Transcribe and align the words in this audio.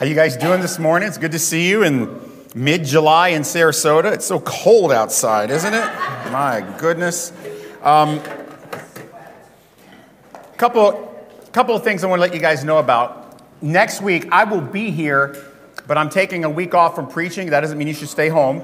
How 0.00 0.06
you 0.06 0.14
guys 0.14 0.34
doing 0.34 0.62
this 0.62 0.78
morning? 0.78 1.08
It's 1.08 1.18
good 1.18 1.32
to 1.32 1.38
see 1.38 1.68
you 1.68 1.82
in 1.82 2.18
mid-July 2.54 3.28
in 3.28 3.42
Sarasota. 3.42 4.10
It's 4.14 4.24
so 4.24 4.40
cold 4.40 4.92
outside, 4.92 5.50
isn't 5.50 5.74
it? 5.74 5.84
My 6.32 6.66
goodness. 6.78 7.34
Um, 7.82 8.22
couple, 10.56 11.14
couple 11.52 11.76
of 11.76 11.84
things 11.84 12.02
I 12.02 12.06
want 12.06 12.20
to 12.20 12.22
let 12.22 12.32
you 12.32 12.40
guys 12.40 12.64
know 12.64 12.78
about. 12.78 13.42
Next 13.62 14.00
week, 14.00 14.26
I 14.32 14.44
will 14.44 14.62
be 14.62 14.90
here, 14.90 15.36
but 15.86 15.98
I'm 15.98 16.08
taking 16.08 16.44
a 16.44 16.50
week 16.50 16.74
off 16.74 16.94
from 16.94 17.06
preaching. 17.06 17.50
That 17.50 17.60
doesn't 17.60 17.76
mean 17.76 17.86
you 17.86 17.92
should 17.92 18.08
stay 18.08 18.30
home. 18.30 18.62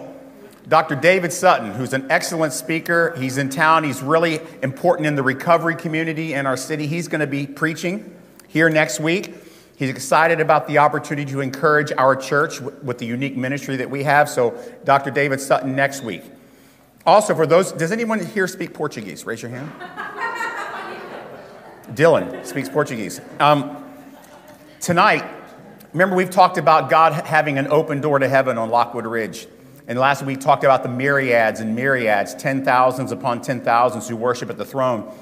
Dr. 0.67 0.97
David 0.97 1.35
Sutton, 1.35 1.73
who's 1.73 1.93
an 1.93 2.11
excellent 2.11 2.55
speaker, 2.55 3.15
he's 3.19 3.37
in 3.37 3.51
town. 3.51 3.85
He's 3.85 4.03
really 4.03 4.41
important 4.63 5.07
in 5.07 5.17
the 5.17 5.23
recovery 5.23 5.77
community 5.77 6.33
in 6.33 6.47
our 6.47 6.57
city. 6.57 6.87
He's 6.87 7.09
going 7.09 7.21
to 7.21 7.27
be 7.27 7.47
preaching 7.47 8.17
here 8.49 8.71
next 8.71 9.01
week. 9.01 9.35
He's 9.77 9.91
excited 9.91 10.41
about 10.41 10.67
the 10.67 10.79
opportunity 10.79 11.31
to 11.33 11.41
encourage 11.41 11.93
our 11.93 12.17
church 12.17 12.61
with 12.61 12.97
the 12.97 13.05
unique 13.05 13.37
ministry 13.37 13.77
that 13.77 13.91
we 13.91 14.05
have. 14.05 14.27
So, 14.29 14.59
Dr. 14.85 15.11
David 15.11 15.39
Sutton 15.39 15.77
next 15.77 16.03
week. 16.03 16.23
Also, 17.05 17.35
for 17.35 17.47
those, 17.47 17.73
does 17.73 17.93
anyone 17.93 18.25
here 18.25 18.49
speak 18.49 18.73
Portuguese? 18.73 19.27
Raise 19.27 19.43
your 19.43 19.51
hand. 19.51 19.71
Dylan 21.95 22.45
speaks 22.45 22.71
Portuguese. 22.71 23.21
Um, 23.39 23.85
tonight, 24.81 25.25
remember 25.93 26.17
we've 26.17 26.31
talked 26.31 26.57
about 26.57 26.89
God 26.89 27.13
having 27.13 27.59
an 27.59 27.69
open 27.69 28.01
door 28.01 28.19
to 28.19 28.29
heaven 28.29 28.57
on 28.57 28.71
Lockwood 28.71 29.07
Ridge. 29.07 29.47
And 29.87 29.99
last 29.99 30.23
week 30.23 30.39
we 30.39 30.43
talked 30.43 30.65
about 30.65 30.83
the 30.83 30.89
myriads 30.89 31.61
and 31.61 31.77
myriads, 31.77 32.35
ten 32.35 32.65
thousands 32.65 33.13
upon 33.13 33.43
ten 33.43 33.61
thousands 33.61 34.09
who 34.09 34.17
worship 34.17 34.49
at 34.49 34.57
the 34.57 34.65
throne. 34.65 35.13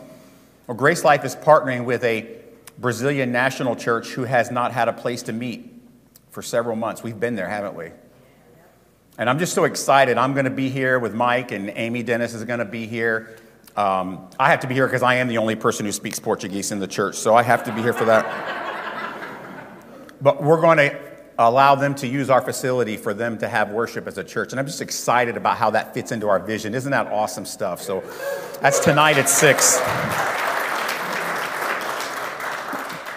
Well, 0.67 0.77
Grace 0.77 1.05
Life 1.05 1.25
is 1.25 1.37
partnering 1.37 1.85
with 1.85 2.03
a 2.05 2.44
Brazilian 2.79 3.33
National 3.33 3.77
Church 3.77 4.09
who 4.09 4.25
has 4.25 4.51
not 4.51 4.73
had 4.73 4.89
a 4.89 4.93
place 4.93 5.23
to 5.25 5.33
meet 5.33 5.73
for 6.31 6.43
several 6.43 6.77
months. 6.77 7.03
We've 7.03 7.19
been 7.19 7.37
there, 7.37 7.49
haven't 7.49 7.77
we? 7.77 7.91
And 9.17 9.31
I'm 9.31 9.39
just 9.39 9.55
so 9.55 9.65
excited. 9.65 10.19
I'm 10.19 10.33
going 10.33 10.47
to 10.47 10.51
be 10.51 10.69
here 10.69 10.99
with 10.99 11.15
Mike, 11.15 11.53
and 11.53 11.71
Amy 11.77 12.03
Dennis 12.03 12.35
is 12.35 12.43
going 12.45 12.59
to 12.59 12.65
be 12.65 12.87
here. 12.87 13.37
Um, 13.77 14.29
I 14.41 14.51
have 14.51 14.61
to 14.61 14.67
be 14.67 14.75
here 14.75 14.87
because 14.87 15.05
I 15.05 15.15
am 15.17 15.29
the 15.29 15.39
only 15.39 15.55
person 15.55 15.87
who 15.87 15.93
speaks 15.93 16.19
Portuguese 16.19 16.73
in 16.73 16.81
the 16.81 16.89
church, 16.89 17.15
so 17.15 17.35
I 17.35 17.45
have 17.45 17.63
to 17.65 17.73
be 17.73 17.81
here 17.81 17.93
for 17.93 18.07
that. 18.07 18.25
but 20.21 20.43
we're 20.43 20.61
going 20.61 20.79
to 20.79 21.01
allow 21.39 21.77
them 21.77 21.95
to 21.97 22.09
use 22.09 22.31
our 22.31 22.41
facility 22.41 22.97
for 22.97 23.15
them 23.15 23.39
to 23.39 23.49
have 23.49 23.71
worship 23.71 24.07
as 24.09 24.19
a 24.19 24.25
church. 24.25 24.53
And 24.53 24.61
I'm 24.61 24.67
just 24.67 24.81
excited 24.81 25.37
about 25.37 25.57
how 25.57 25.71
that 25.71 25.95
fits 25.95 26.13
into 26.13 26.29
our 26.29 26.41
vision. 26.41 26.75
Isn't 26.75 26.93
that 26.93 27.09
awesome 27.09 27.45
stuff? 27.45 27.83
So 27.83 28.03
that's 28.61 28.81
tonight 28.81 29.19
at 29.19 29.29
6. 29.29 29.81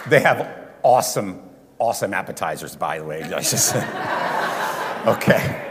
They 0.10 0.22
have 0.22 0.70
awesome, 0.84 1.42
awesome 1.80 2.14
appetizers, 2.14 2.76
by 2.76 3.00
the 3.00 3.04
way. 3.04 3.24
okay. 5.06 5.64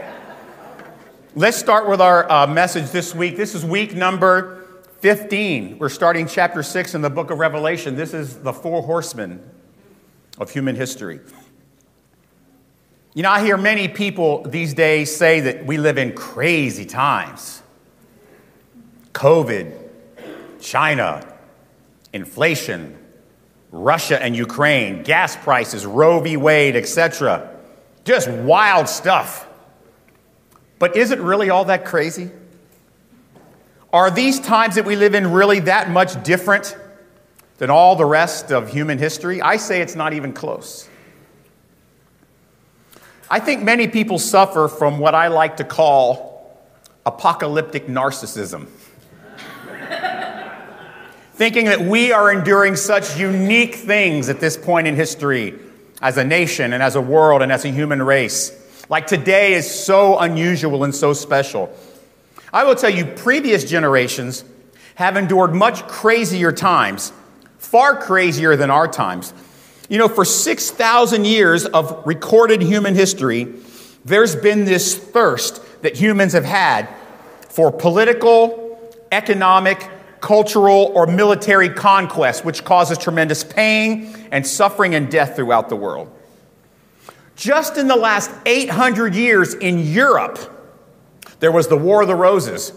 Let's 1.33 1.57
start 1.57 1.89
with 1.89 2.01
our 2.01 2.31
uh, 2.31 2.45
message 2.45 2.91
this 2.91 3.15
week. 3.15 3.35
This 3.35 3.55
is 3.55 3.65
week 3.65 3.95
number 3.95 4.65
15. 4.99 5.79
We're 5.79 5.89
starting 5.89 6.27
chapter 6.27 6.61
6 6.61 6.93
in 6.93 7.01
the 7.01 7.09
book 7.09 7.31
of 7.31 7.39
Revelation. 7.39 7.95
This 7.95 8.13
is 8.13 8.39
the 8.39 8.53
four 8.53 8.83
horsemen 8.83 9.41
of 10.37 10.51
human 10.51 10.75
history. 10.75 11.19
You 13.15 13.23
know, 13.23 13.31
I 13.31 13.43
hear 13.43 13.57
many 13.57 13.87
people 13.87 14.43
these 14.43 14.75
days 14.75 15.15
say 15.15 15.39
that 15.39 15.65
we 15.65 15.77
live 15.77 15.97
in 15.97 16.13
crazy 16.13 16.85
times 16.85 17.63
COVID, 19.13 20.59
China, 20.61 21.35
inflation, 22.13 22.95
Russia 23.71 24.21
and 24.21 24.35
Ukraine, 24.35 25.03
gas 25.03 25.35
prices, 25.35 25.85
Roe 25.85 26.19
v. 26.19 26.37
Wade, 26.37 26.75
etc. 26.75 27.49
Just 28.05 28.29
wild 28.29 28.87
stuff. 28.87 29.47
But 30.79 30.95
is 30.95 31.11
it 31.11 31.19
really 31.19 31.49
all 31.49 31.65
that 31.65 31.85
crazy? 31.85 32.31
Are 33.91 34.11
these 34.11 34.39
times 34.39 34.75
that 34.75 34.85
we 34.85 34.95
live 34.95 35.15
in 35.15 35.31
really 35.31 35.61
that 35.61 35.89
much 35.89 36.21
different 36.23 36.77
than 37.57 37.69
all 37.69 37.95
the 37.95 38.05
rest 38.05 38.51
of 38.51 38.69
human 38.69 38.97
history? 38.97 39.41
I 39.41 39.57
say 39.57 39.81
it's 39.81 39.95
not 39.95 40.13
even 40.13 40.33
close. 40.33 40.87
I 43.29 43.39
think 43.39 43.63
many 43.63 43.87
people 43.87 44.19
suffer 44.19 44.67
from 44.67 44.99
what 44.99 45.15
I 45.15 45.27
like 45.27 45.57
to 45.57 45.63
call 45.63 46.57
apocalyptic 47.05 47.87
narcissism 47.87 48.67
thinking 51.37 51.65
that 51.65 51.79
we 51.79 52.11
are 52.11 52.31
enduring 52.31 52.75
such 52.75 53.15
unique 53.15 53.75
things 53.75 54.27
at 54.27 54.39
this 54.39 54.57
point 54.57 54.87
in 54.87 54.95
history 54.95 55.53
as 56.01 56.17
a 56.17 56.23
nation 56.23 56.73
and 56.73 56.81
as 56.81 56.95
a 56.95 57.01
world 57.01 57.43
and 57.43 57.51
as 57.51 57.63
a 57.63 57.69
human 57.69 58.01
race. 58.01 58.51
Like 58.89 59.05
today 59.05 59.53
is 59.53 59.69
so 59.69 60.17
unusual 60.17 60.83
and 60.83 60.95
so 60.95 61.13
special. 61.13 61.71
I 62.51 62.63
will 62.63 62.73
tell 62.73 62.89
you, 62.89 63.05
previous 63.05 63.63
generations 63.63 64.43
have 64.95 65.15
endured 65.15 65.53
much 65.53 65.87
crazier 65.87 66.51
times, 66.51 67.13
far 67.59 68.01
crazier 68.01 68.55
than 68.55 68.71
our 68.71 68.87
times. 68.87 69.31
You 69.89 69.99
know, 69.99 70.07
for 70.07 70.25
6,000 70.25 71.23
years 71.25 71.67
of 71.67 72.01
recorded 72.07 72.63
human 72.63 72.95
history, 72.95 73.53
there's 74.03 74.35
been 74.35 74.65
this 74.65 74.97
thirst 74.97 75.61
that 75.83 75.95
humans 75.95 76.33
have 76.33 76.45
had 76.45 76.89
for 77.49 77.71
political, 77.71 78.91
economic, 79.11 79.87
cultural, 80.27 80.91
or 80.93 81.07
military 81.07 81.69
conquest, 81.69 82.43
which 82.43 82.65
causes 82.65 82.97
tremendous 82.97 83.45
pain 83.45 84.13
and 84.29 84.45
suffering 84.45 84.93
and 84.93 85.09
death 85.09 85.37
throughout 85.37 85.69
the 85.69 85.75
world. 85.77 86.11
Just 87.37 87.77
in 87.77 87.87
the 87.87 87.95
last 87.95 88.29
800 88.45 89.15
years 89.15 89.53
in 89.53 89.79
Europe, 89.79 90.37
there 91.39 91.49
was 91.53 91.69
the 91.69 91.77
War 91.77 92.01
of 92.01 92.09
the 92.09 92.15
Roses. 92.15 92.73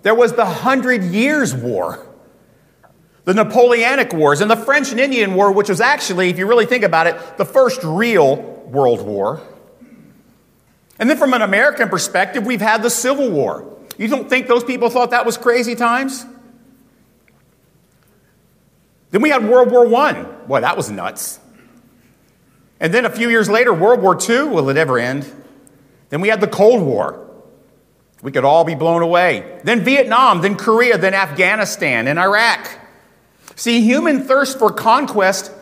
There 0.00 0.14
was 0.14 0.32
the 0.32 0.46
Hundred 0.46 1.04
Years' 1.04 1.54
War, 1.54 2.06
the 3.26 3.34
Napoleonic 3.34 4.14
Wars, 4.14 4.40
and 4.40 4.50
the 4.50 4.56
French 4.56 4.90
and 4.90 4.98
Indian 4.98 5.34
War, 5.34 5.52
which 5.52 5.68
was 5.68 5.82
actually, 5.82 6.30
if 6.30 6.38
you 6.38 6.46
really 6.46 6.64
think 6.64 6.84
about 6.84 7.06
it, 7.06 7.36
the 7.36 7.44
first 7.44 7.84
real 7.84 8.36
world 8.36 9.02
war. 9.02 9.42
And 10.98 11.10
then 11.10 11.18
from 11.18 11.34
an 11.34 11.42
American 11.42 11.90
perspective, 11.90 12.46
we've 12.46 12.62
had 12.62 12.82
the 12.82 12.88
Civil 12.88 13.30
War. 13.30 13.76
You 13.98 14.08
don't 14.08 14.30
think 14.30 14.46
those 14.46 14.64
people 14.64 14.88
thought 14.88 15.10
that 15.10 15.26
was 15.26 15.36
crazy 15.36 15.74
times? 15.74 16.24
Then 19.10 19.22
we 19.22 19.30
had 19.30 19.48
World 19.48 19.70
War 19.70 19.92
I. 19.96 20.22
Boy, 20.22 20.60
that 20.60 20.76
was 20.76 20.90
nuts. 20.90 21.40
And 22.80 22.92
then 22.92 23.04
a 23.04 23.10
few 23.10 23.28
years 23.28 23.48
later, 23.48 23.72
World 23.72 24.00
War 24.00 24.16
II. 24.20 24.44
Will 24.44 24.68
it 24.68 24.76
ever 24.76 24.98
end? 24.98 25.30
Then 26.10 26.20
we 26.20 26.28
had 26.28 26.40
the 26.40 26.46
Cold 26.46 26.82
War. 26.82 27.24
We 28.22 28.32
could 28.32 28.44
all 28.44 28.64
be 28.64 28.74
blown 28.74 29.02
away. 29.02 29.60
Then 29.64 29.84
Vietnam, 29.84 30.40
then 30.40 30.56
Korea, 30.56 30.98
then 30.98 31.14
Afghanistan, 31.14 32.08
and 32.08 32.18
Iraq. 32.18 32.68
See, 33.54 33.80
human 33.80 34.22
thirst 34.22 34.58
for 34.58 34.72
conquest 34.72 35.52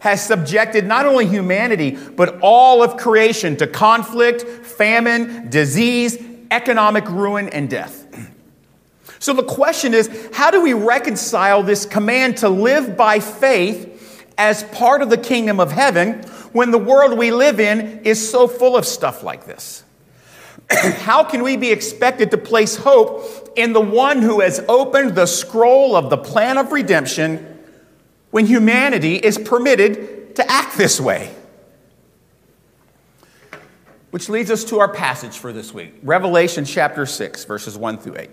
has 0.00 0.24
subjected 0.24 0.84
not 0.84 1.06
only 1.06 1.26
humanity, 1.26 1.92
but 1.92 2.40
all 2.42 2.82
of 2.82 2.96
creation 2.96 3.56
to 3.58 3.66
conflict, 3.66 4.42
famine, 4.42 5.48
disease, 5.48 6.18
economic 6.50 7.08
ruin, 7.08 7.48
and 7.48 7.70
death. 7.70 8.01
So 9.22 9.32
the 9.32 9.44
question 9.44 9.94
is 9.94 10.10
how 10.32 10.50
do 10.50 10.60
we 10.60 10.72
reconcile 10.72 11.62
this 11.62 11.86
command 11.86 12.38
to 12.38 12.48
live 12.48 12.96
by 12.96 13.20
faith 13.20 14.26
as 14.36 14.64
part 14.64 15.00
of 15.00 15.10
the 15.10 15.16
kingdom 15.16 15.60
of 15.60 15.70
heaven 15.70 16.24
when 16.52 16.72
the 16.72 16.78
world 16.78 17.16
we 17.16 17.30
live 17.30 17.60
in 17.60 18.00
is 18.00 18.28
so 18.28 18.48
full 18.48 18.76
of 18.76 18.84
stuff 18.84 19.22
like 19.22 19.46
this? 19.46 19.84
how 20.70 21.22
can 21.22 21.44
we 21.44 21.56
be 21.56 21.70
expected 21.70 22.32
to 22.32 22.36
place 22.36 22.74
hope 22.74 23.52
in 23.54 23.72
the 23.72 23.80
one 23.80 24.22
who 24.22 24.40
has 24.40 24.58
opened 24.68 25.14
the 25.14 25.26
scroll 25.26 25.94
of 25.94 26.10
the 26.10 26.18
plan 26.18 26.58
of 26.58 26.72
redemption 26.72 27.60
when 28.32 28.44
humanity 28.44 29.14
is 29.14 29.38
permitted 29.38 30.34
to 30.34 30.50
act 30.50 30.76
this 30.76 31.00
way? 31.00 31.32
Which 34.10 34.28
leads 34.28 34.50
us 34.50 34.64
to 34.64 34.80
our 34.80 34.92
passage 34.92 35.38
for 35.38 35.52
this 35.52 35.72
week 35.72 35.94
Revelation 36.02 36.64
chapter 36.64 37.06
6, 37.06 37.44
verses 37.44 37.78
1 37.78 37.98
through 37.98 38.16
8. 38.18 38.30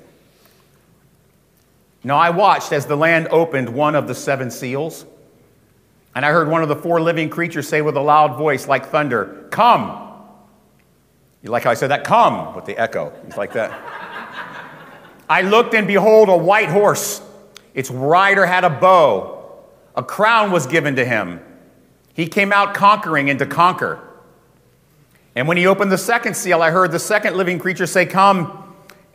Now 2.03 2.17
I 2.17 2.29
watched 2.29 2.71
as 2.71 2.85
the 2.85 2.95
Lamb 2.95 3.27
opened 3.29 3.69
one 3.69 3.95
of 3.95 4.07
the 4.07 4.15
seven 4.15 4.51
seals, 4.51 5.05
and 6.15 6.25
I 6.25 6.31
heard 6.31 6.47
one 6.47 6.63
of 6.63 6.69
the 6.69 6.75
four 6.75 7.01
living 7.01 7.29
creatures 7.29 7.67
say 7.67 7.81
with 7.81 7.97
a 7.97 8.01
loud 8.01 8.37
voice 8.37 8.67
like 8.67 8.87
thunder, 8.87 9.47
Come! 9.51 10.07
You 11.41 11.51
like 11.51 11.63
how 11.63 11.71
I 11.71 11.73
said 11.73 11.91
that? 11.91 12.03
Come! 12.03 12.55
With 12.55 12.65
the 12.65 12.77
echo. 12.77 13.13
It's 13.27 13.37
like 13.37 13.53
that. 13.53 13.71
I 15.29 15.41
looked, 15.43 15.73
and 15.73 15.87
behold, 15.87 16.29
a 16.29 16.37
white 16.37 16.69
horse. 16.69 17.21
Its 17.73 17.91
rider 17.91 18.45
had 18.45 18.63
a 18.63 18.69
bow. 18.69 19.63
A 19.95 20.03
crown 20.03 20.51
was 20.51 20.65
given 20.65 20.95
to 20.95 21.05
him. 21.05 21.41
He 22.13 22.27
came 22.27 22.51
out 22.51 22.73
conquering 22.73 23.29
and 23.29 23.39
to 23.39 23.45
conquer. 23.45 23.99
And 25.35 25.47
when 25.47 25.57
he 25.57 25.67
opened 25.67 25.91
the 25.91 25.97
second 25.97 26.35
seal, 26.35 26.61
I 26.61 26.71
heard 26.71 26.91
the 26.91 26.99
second 26.99 27.37
living 27.37 27.59
creature 27.59 27.85
say, 27.85 28.05
Come. 28.05 28.58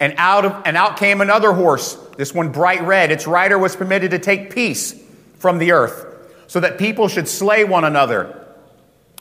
And 0.05 0.13
out, 0.19 0.45
of, 0.45 0.63
and 0.67 0.77
out 0.77 0.99
came 0.99 1.23
another 1.23 1.55
horse, 1.55 1.95
this 2.19 2.35
one 2.35 2.51
bright 2.53 2.83
red. 2.83 3.11
Its 3.11 3.27
rider 3.27 3.59
was 3.59 3.75
permitted 3.75 4.11
to 4.11 4.19
take 4.19 4.55
peace 4.55 4.95
from 5.39 5.57
the 5.57 5.73
earth, 5.73 6.29
so 6.47 6.61
that 6.61 6.77
people 6.77 7.09
should 7.09 7.27
slay 7.27 7.65
one 7.65 7.85
another. 7.85 8.47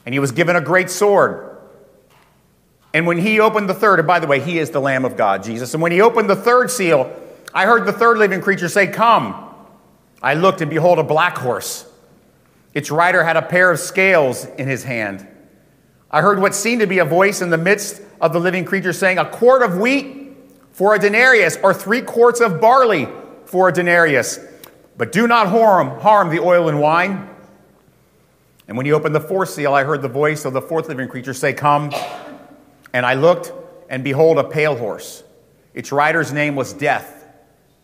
And 0.06 0.12
he 0.12 0.20
was 0.20 0.34
given 0.34 0.58
a 0.58 0.62
great 0.62 0.90
sword. 0.90 1.58
And 2.94 3.08
when 3.08 3.18
he 3.18 3.40
opened 3.40 3.70
the 3.70 3.74
third, 3.74 4.00
and 4.00 4.08
by 4.10 4.20
the 4.20 4.28
way, 4.28 4.42
he 4.42 4.60
is 4.60 4.72
the 4.72 4.82
Lamb 4.82 5.06
of 5.06 5.16
God, 5.16 5.42
Jesus. 5.46 5.74
And 5.74 5.82
when 5.82 5.94
he 5.94 6.02
opened 6.02 6.30
the 6.30 6.36
third 6.36 6.70
seal, 6.70 7.18
I 7.54 7.66
heard 7.66 7.86
the 7.86 7.94
third 7.94 8.18
living 8.18 8.42
creature 8.42 8.68
say, 8.68 8.88
Come. 8.88 9.56
I 10.22 10.34
looked, 10.34 10.60
and 10.60 10.70
behold, 10.70 11.00
a 11.00 11.04
black 11.04 11.38
horse. 11.38 11.90
Its 12.74 12.92
rider 12.92 13.24
had 13.24 13.38
a 13.38 13.42
pair 13.42 13.72
of 13.72 13.80
scales 13.80 14.44
in 14.44 14.68
his 14.68 14.84
hand. 14.84 15.26
I 16.12 16.22
heard 16.22 16.42
what 16.42 16.54
seemed 16.54 16.82
to 16.82 16.88
be 16.88 17.00
a 17.00 17.06
voice 17.06 17.42
in 17.42 17.52
the 17.52 17.58
midst 17.58 18.02
of 18.20 18.34
the 18.34 18.42
living 18.42 18.66
creature 18.66 18.92
saying, 18.92 19.18
A 19.18 19.30
quart 19.30 19.62
of 19.62 19.78
wheat 19.78 20.23
for 20.74 20.96
a 20.96 21.00
denarius, 21.00 21.58
or 21.64 21.74
three 21.74 22.02
quarts 22.02 22.42
of 22.42 22.60
barley 22.60 23.08
for 23.46 23.70
a 23.70 23.72
denarius. 23.72 24.40
But 24.98 25.12
do 25.12 25.28
not 25.28 25.48
harm, 25.48 26.00
harm 26.02 26.30
the 26.30 26.40
oil 26.40 26.68
and 26.68 26.82
wine. 26.82 27.30
And 28.68 28.76
when 28.76 28.86
he 28.86 28.92
opened 28.92 29.16
the 29.16 29.22
fourth 29.22 29.50
seal, 29.50 29.74
I 29.74 29.84
heard 29.84 30.02
the 30.02 30.08
voice 30.08 30.46
of 30.46 30.54
the 30.54 30.62
fourth 30.62 30.88
living 30.88 31.08
creature 31.08 31.34
say, 31.34 31.54
Come. 31.54 31.92
And 32.92 33.06
I 33.06 33.14
looked, 33.14 33.54
and 33.90 34.04
behold, 34.04 34.38
a 34.38 34.44
pale 34.44 34.76
horse. 34.76 35.24
Its 35.74 35.92
rider's 35.92 36.32
name 36.32 36.56
was 36.56 36.74
Death, 36.74 37.26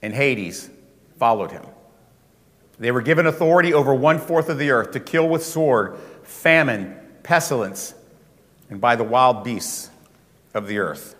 and 0.02 0.14
Hades 0.14 0.70
followed 1.18 1.52
him. 1.52 1.66
They 2.80 2.92
were 2.92 3.02
given 3.02 3.26
authority 3.26 3.74
over 3.74 3.94
one 3.94 4.20
fourth 4.20 4.50
of 4.50 4.58
the 4.58 4.72
earth 4.72 4.92
to 4.92 5.00
kill 5.00 5.28
with 5.28 5.44
sword, 5.44 5.98
famine, 6.24 6.98
pestilence, 7.24 7.94
and 8.70 8.80
by 8.80 8.96
the 8.96 9.04
wild 9.04 9.44
beasts 9.44 9.90
of 10.54 10.68
the 10.68 10.78
earth. 10.78 11.16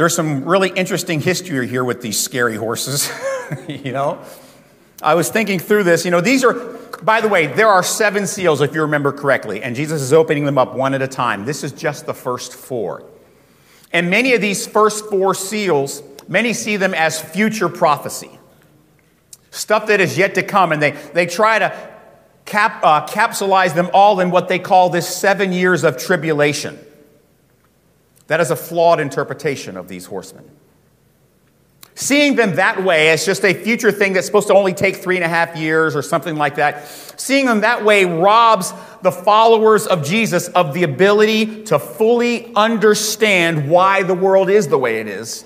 There's 0.00 0.16
some 0.16 0.46
really 0.46 0.70
interesting 0.70 1.20
history 1.20 1.68
here 1.68 1.84
with 1.84 2.00
these 2.00 2.18
scary 2.18 2.56
horses, 2.56 3.12
you 3.68 3.92
know? 3.92 4.18
I 5.02 5.14
was 5.14 5.28
thinking 5.28 5.58
through 5.58 5.84
this. 5.84 6.06
You 6.06 6.10
know, 6.10 6.22
these 6.22 6.42
are, 6.42 6.54
by 7.02 7.20
the 7.20 7.28
way, 7.28 7.48
there 7.48 7.68
are 7.68 7.82
seven 7.82 8.26
seals, 8.26 8.62
if 8.62 8.74
you 8.74 8.80
remember 8.80 9.12
correctly, 9.12 9.62
and 9.62 9.76
Jesus 9.76 10.00
is 10.00 10.14
opening 10.14 10.46
them 10.46 10.56
up 10.56 10.74
one 10.74 10.94
at 10.94 11.02
a 11.02 11.06
time. 11.06 11.44
This 11.44 11.62
is 11.62 11.72
just 11.72 12.06
the 12.06 12.14
first 12.14 12.54
four. 12.54 13.04
And 13.92 14.08
many 14.08 14.32
of 14.32 14.40
these 14.40 14.66
first 14.66 15.04
four 15.10 15.34
seals, 15.34 16.02
many 16.26 16.54
see 16.54 16.78
them 16.78 16.94
as 16.94 17.20
future 17.20 17.68
prophecy, 17.68 18.30
stuff 19.50 19.88
that 19.88 20.00
is 20.00 20.16
yet 20.16 20.34
to 20.36 20.42
come, 20.42 20.72
and 20.72 20.80
they, 20.80 20.92
they 21.12 21.26
try 21.26 21.58
to 21.58 21.90
cap, 22.46 22.82
uh, 22.82 23.06
capsulize 23.06 23.74
them 23.74 23.90
all 23.92 24.18
in 24.20 24.30
what 24.30 24.48
they 24.48 24.60
call 24.60 24.88
this 24.88 25.14
seven 25.14 25.52
years 25.52 25.84
of 25.84 25.98
tribulation. 25.98 26.78
That 28.30 28.40
is 28.40 28.52
a 28.52 28.56
flawed 28.56 29.00
interpretation 29.00 29.76
of 29.76 29.88
these 29.88 30.06
horsemen. 30.06 30.48
Seeing 31.96 32.36
them 32.36 32.54
that 32.54 32.84
way 32.84 33.08
as 33.08 33.26
just 33.26 33.44
a 33.44 33.52
future 33.52 33.90
thing 33.90 34.12
that's 34.12 34.24
supposed 34.24 34.46
to 34.46 34.54
only 34.54 34.72
take 34.72 34.98
three 34.98 35.16
and 35.16 35.24
a 35.24 35.28
half 35.28 35.56
years 35.56 35.96
or 35.96 36.02
something 36.02 36.36
like 36.36 36.54
that, 36.54 36.86
seeing 37.16 37.46
them 37.46 37.62
that 37.62 37.84
way 37.84 38.04
robs 38.04 38.72
the 39.02 39.10
followers 39.10 39.84
of 39.84 40.04
Jesus 40.04 40.46
of 40.46 40.74
the 40.74 40.84
ability 40.84 41.64
to 41.64 41.80
fully 41.80 42.54
understand 42.54 43.68
why 43.68 44.04
the 44.04 44.14
world 44.14 44.48
is 44.48 44.68
the 44.68 44.78
way 44.78 45.00
it 45.00 45.08
is. 45.08 45.44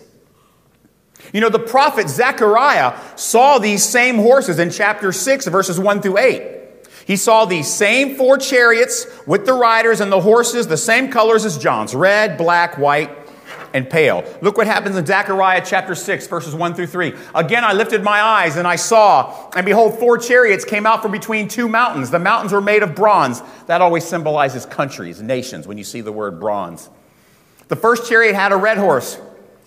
You 1.33 1.41
know, 1.41 1.49
the 1.49 1.59
prophet 1.59 2.11
Zechariah 2.11 3.01
saw 3.17 3.57
these 3.59 3.83
same 3.83 4.17
horses 4.17 4.59
in 4.59 4.69
chapter 4.71 5.11
6, 5.11 5.47
verses 5.47 5.81
1 5.81 6.03
through 6.03 6.19
8. 6.19 6.64
He 7.07 7.17
saw 7.17 7.45
these 7.45 7.73
same 7.73 8.17
four 8.17 8.39
chariots 8.39 9.07
with 9.27 9.47
the 9.47 9.53
riders 9.53 10.01
and 10.01 10.11
the 10.11 10.21
horses, 10.21 10.67
the 10.67 10.77
same 10.77 11.11
colors 11.11 11.45
as 11.45 11.59
John's 11.59 11.95
red, 11.95 12.39
black, 12.39 12.79
white, 12.79 13.11
and 13.75 13.91
pale. 13.91 14.25
Look 14.41 14.57
what 14.57 14.69
happens 14.69 14.97
in 14.97 15.05
Zechariah 15.05 15.63
chapter 15.67 15.97
6, 15.97 16.27
verses 16.29 16.55
1 16.55 16.75
through 16.75 16.87
3. 16.87 17.13
Again, 17.35 17.65
I 17.65 17.73
lifted 17.73 18.05
my 18.05 18.23
eyes 18.23 18.57
and 18.57 18.69
I 18.69 18.77
saw, 18.77 19.51
and 19.57 19.67
behold, 19.67 19.99
four 19.99 20.17
chariots 20.17 20.65
came 20.65 20.87
out 20.87 21.03
from 21.03 21.11
between 21.11 21.49
two 21.49 21.69
mountains. 21.69 22.11
The 22.11 22.21
mountains 22.21 22.53
were 22.53 22.61
made 22.61 22.85
of 22.85 22.95
bronze. 22.95 23.43
That 23.67 23.81
always 23.81 24.05
symbolizes 24.05 24.65
countries, 24.65 25.21
nations, 25.21 25.67
when 25.67 25.77
you 25.77 25.85
see 25.85 26.01
the 26.01 26.13
word 26.13 26.39
bronze. 26.39 26.89
The 27.67 27.77
first 27.77 28.09
chariot 28.09 28.35
had 28.35 28.53
a 28.53 28.57
red 28.57 28.79
horse, 28.79 29.19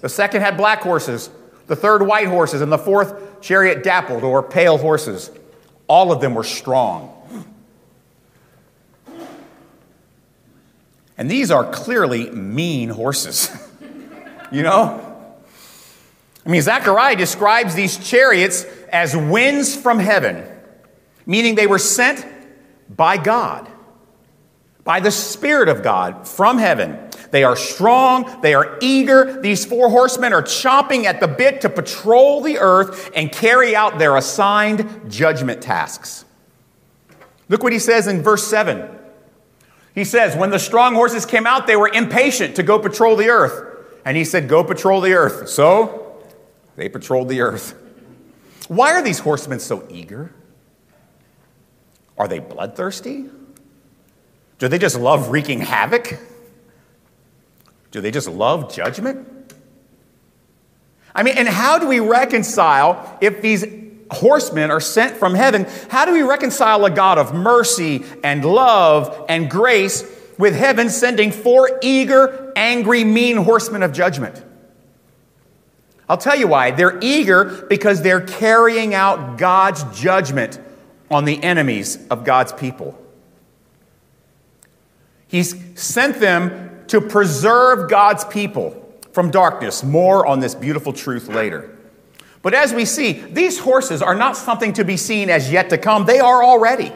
the 0.02 0.10
second 0.10 0.42
had 0.42 0.56
black 0.56 0.82
horses, 0.82 1.30
the 1.66 1.76
third 1.76 2.02
white 2.02 2.28
horses, 2.28 2.62
and 2.62 2.72
the 2.72 2.78
fourth 2.78 3.42
chariot 3.42 3.84
dappled 3.84 4.24
or 4.24 4.42
pale 4.42 4.78
horses. 4.78 5.32
All 5.88 6.12
of 6.12 6.22
them 6.22 6.34
were 6.34 6.44
strong. 6.44 7.17
And 11.18 11.30
these 11.30 11.50
are 11.52 11.70
clearly 11.70 12.30
mean 12.30 12.90
horses. 12.90 13.50
You 14.50 14.64
know? 14.64 15.08
I 16.46 16.50
mean, 16.50 16.62
Zechariah 16.62 17.18
describes 17.18 17.76
these 17.76 17.98
chariots 17.98 18.64
as 18.90 19.16
winds 19.16 19.76
from 19.76 20.00
heaven, 20.00 20.50
meaning 21.26 21.56
they 21.56 21.68
were 21.68 21.80
sent 21.80 22.26
by 22.90 23.18
God, 23.18 23.70
by 24.86 25.02
the 25.02 25.12
Spirit 25.12 25.68
of 25.68 25.84
God 25.84 26.26
from 26.26 26.58
heaven. 26.58 26.98
They 27.32 27.44
are 27.44 27.58
strong, 27.58 28.40
they 28.42 28.54
are 28.54 28.78
eager. 28.80 29.42
These 29.42 29.66
four 29.66 29.90
horsemen 29.90 30.32
are 30.32 30.42
chomping 30.42 31.04
at 31.04 31.20
the 31.20 31.28
bit 31.28 31.60
to 31.62 31.70
patrol 31.70 32.40
the 32.40 32.60
earth 32.60 33.12
and 33.14 33.30
carry 33.30 33.76
out 33.76 34.00
their 34.00 34.16
assigned 34.16 35.12
judgment 35.12 35.62
tasks. 35.62 36.24
Look 37.50 37.64
what 37.64 37.74
he 37.74 37.80
says 37.80 38.08
in 38.08 38.22
verse 38.22 38.48
7. 38.48 38.97
He 39.98 40.04
says, 40.04 40.36
When 40.36 40.52
the 40.52 40.60
strong 40.60 40.94
horses 40.94 41.26
came 41.26 41.48
out, 41.48 41.66
they 41.66 41.76
were 41.76 41.88
impatient 41.92 42.58
to 42.58 42.64
go 42.64 42.78
patrol 42.78 43.16
the 43.16 43.30
earth. 43.30 43.84
And 44.06 44.16
he 44.16 44.26
said, 44.26 44.48
Go 44.48 44.64
patrol 44.64 45.02
the 45.02 45.14
earth. 45.14 45.50
So 45.50 46.22
they 46.76 46.88
patrolled 46.88 47.30
the 47.30 47.42
earth. 47.42 47.74
Why 48.68 48.92
are 48.92 49.02
these 49.02 49.18
horsemen 49.18 49.60
so 49.60 49.88
eager? 49.90 50.32
Are 52.16 52.28
they 52.28 52.38
bloodthirsty? 52.38 53.26
Do 54.60 54.68
they 54.68 54.78
just 54.78 55.00
love 55.00 55.30
wreaking 55.30 55.62
havoc? 55.62 56.20
Do 57.90 58.00
they 58.00 58.12
just 58.12 58.30
love 58.30 58.72
judgment? 58.72 59.28
I 61.16 61.24
mean, 61.24 61.40
and 61.40 61.48
how 61.48 61.80
do 61.80 61.88
we 61.88 62.02
reconcile 62.02 63.18
if 63.20 63.42
these 63.42 63.66
horsemen 64.12 64.72
are 64.72 64.80
sent 64.80 65.18
from 65.18 65.36
heaven? 65.36 65.66
How 65.90 66.06
do 66.06 66.14
we 66.14 66.22
reconcile 66.22 66.86
a 66.86 66.92
God 66.92 67.18
of 67.18 67.34
mercy 67.34 68.04
and 68.24 68.44
love 68.44 69.26
and 69.30 69.50
grace 69.50 70.04
with 70.38 70.56
heaven 70.56 70.90
sending 70.90 71.32
four 71.32 71.80
eager, 71.82 72.54
angry, 72.56 73.04
mean 73.04 73.38
horsemen 73.38 73.84
of 73.84 73.92
judgment. 73.92 74.44
I'll 76.10 76.18
tell 76.18 76.38
you 76.38 76.48
why. 76.48 76.72
They're 76.72 77.00
eager 77.02 77.66
because 77.70 78.02
they're 78.02 78.22
carrying 78.22 78.94
out 78.94 79.38
God's 79.38 79.84
judgment 80.00 80.60
on 81.12 81.26
the 81.26 81.42
enemies 81.44 81.98
of 82.10 82.24
God's 82.24 82.54
people. 82.54 82.98
He's 85.28 85.56
sent 85.76 86.20
them 86.20 86.86
to 86.88 87.02
preserve 87.02 87.90
God's 87.90 88.24
people 88.24 88.84
from 89.12 89.32
darkness. 89.32 89.84
More 89.84 90.26
on 90.26 90.40
this 90.40 90.56
beautiful 90.56 90.94
truth 90.94 91.28
later. 91.28 91.77
But 92.42 92.54
as 92.54 92.74
we 92.74 92.86
see, 92.86 93.14
these 93.14 93.60
horses 93.60 94.02
are 94.02 94.16
not 94.16 94.38
something 94.38 94.74
to 94.74 94.86
be 94.86 94.98
seen 94.98 95.30
as 95.30 95.52
yet 95.52 95.70
to 95.72 95.78
come, 95.78 96.06
they 96.06 96.20
are 96.20 96.44
already. 96.44 96.92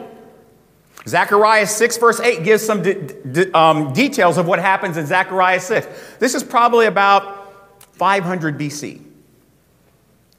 Zechariah 1.06 1.66
6, 1.66 1.96
verse 1.98 2.20
8 2.20 2.44
gives 2.44 2.64
some 2.64 2.82
de- 2.82 2.94
de- 2.94 3.58
um, 3.58 3.92
details 3.92 4.38
of 4.38 4.46
what 4.46 4.60
happens 4.60 4.96
in 4.96 5.06
Zechariah 5.06 5.60
6. 5.60 6.16
This 6.20 6.34
is 6.34 6.44
probably 6.44 6.86
about 6.86 7.52
500 7.94 8.56
BC. 8.56 9.00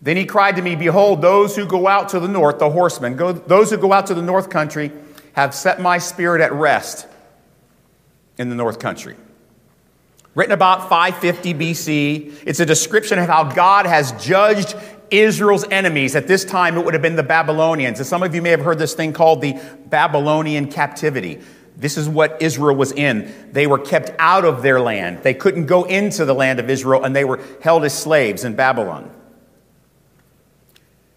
Then 0.02 0.18
he 0.18 0.26
cried 0.26 0.56
to 0.56 0.62
me, 0.62 0.76
Behold, 0.76 1.22
those 1.22 1.56
who 1.56 1.66
go 1.66 1.88
out 1.88 2.10
to 2.10 2.20
the 2.20 2.28
north, 2.28 2.60
the 2.60 2.70
horsemen, 2.70 3.16
go, 3.16 3.34
those 3.34 3.72
who 3.72 3.78
go 3.78 3.92
out 3.92 4.08
to 4.08 4.14
the 4.14 4.22
north 4.22 4.50
country, 4.50 4.92
have 5.34 5.54
set 5.54 5.82
my 5.82 5.98
spirit 5.98 6.42
at 6.42 6.54
rest 6.54 7.08
in 8.38 8.50
the 8.50 8.56
north 8.56 8.80
country. 8.80 9.16
Written 10.36 10.54
about 10.54 10.90
550 10.90 11.54
BC, 11.54 12.44
it's 12.46 12.60
a 12.60 12.66
description 12.66 13.20
of 13.20 13.28
how 13.28 13.44
God 13.44 13.86
has 13.86 14.12
judged 14.24 14.76
Israel's 15.14 15.66
enemies. 15.70 16.16
At 16.16 16.28
this 16.28 16.44
time, 16.44 16.78
it 16.78 16.84
would 16.84 16.94
have 16.94 17.04
been 17.04 17.16
the 17.16 17.24
Babylonians. 17.24 18.00
And 18.00 18.08
some 18.08 18.24
of 18.24 18.34
you 18.34 18.42
may 18.42 18.50
have 18.50 18.62
heard 18.62 18.80
this 18.80 18.94
thing 18.94 19.14
called 19.14 19.42
the 19.42 19.60
Babylonian 19.86 20.72
captivity. 20.72 21.40
This 21.78 21.98
is 21.98 22.08
what 22.08 22.42
Israel 22.42 22.76
was 22.76 22.92
in. 22.92 23.34
They 23.52 23.68
were 23.68 23.80
kept 23.80 24.12
out 24.20 24.46
of 24.46 24.62
their 24.62 24.80
land. 24.80 25.24
They 25.24 25.34
couldn't 25.34 25.66
go 25.66 25.84
into 25.84 26.26
the 26.26 26.36
land 26.36 26.60
of 26.60 26.70
Israel, 26.70 27.04
and 27.04 27.16
they 27.16 27.26
were 27.26 27.40
held 27.62 27.84
as 27.84 27.98
slaves 27.98 28.44
in 28.44 28.56
Babylon. 28.56 29.12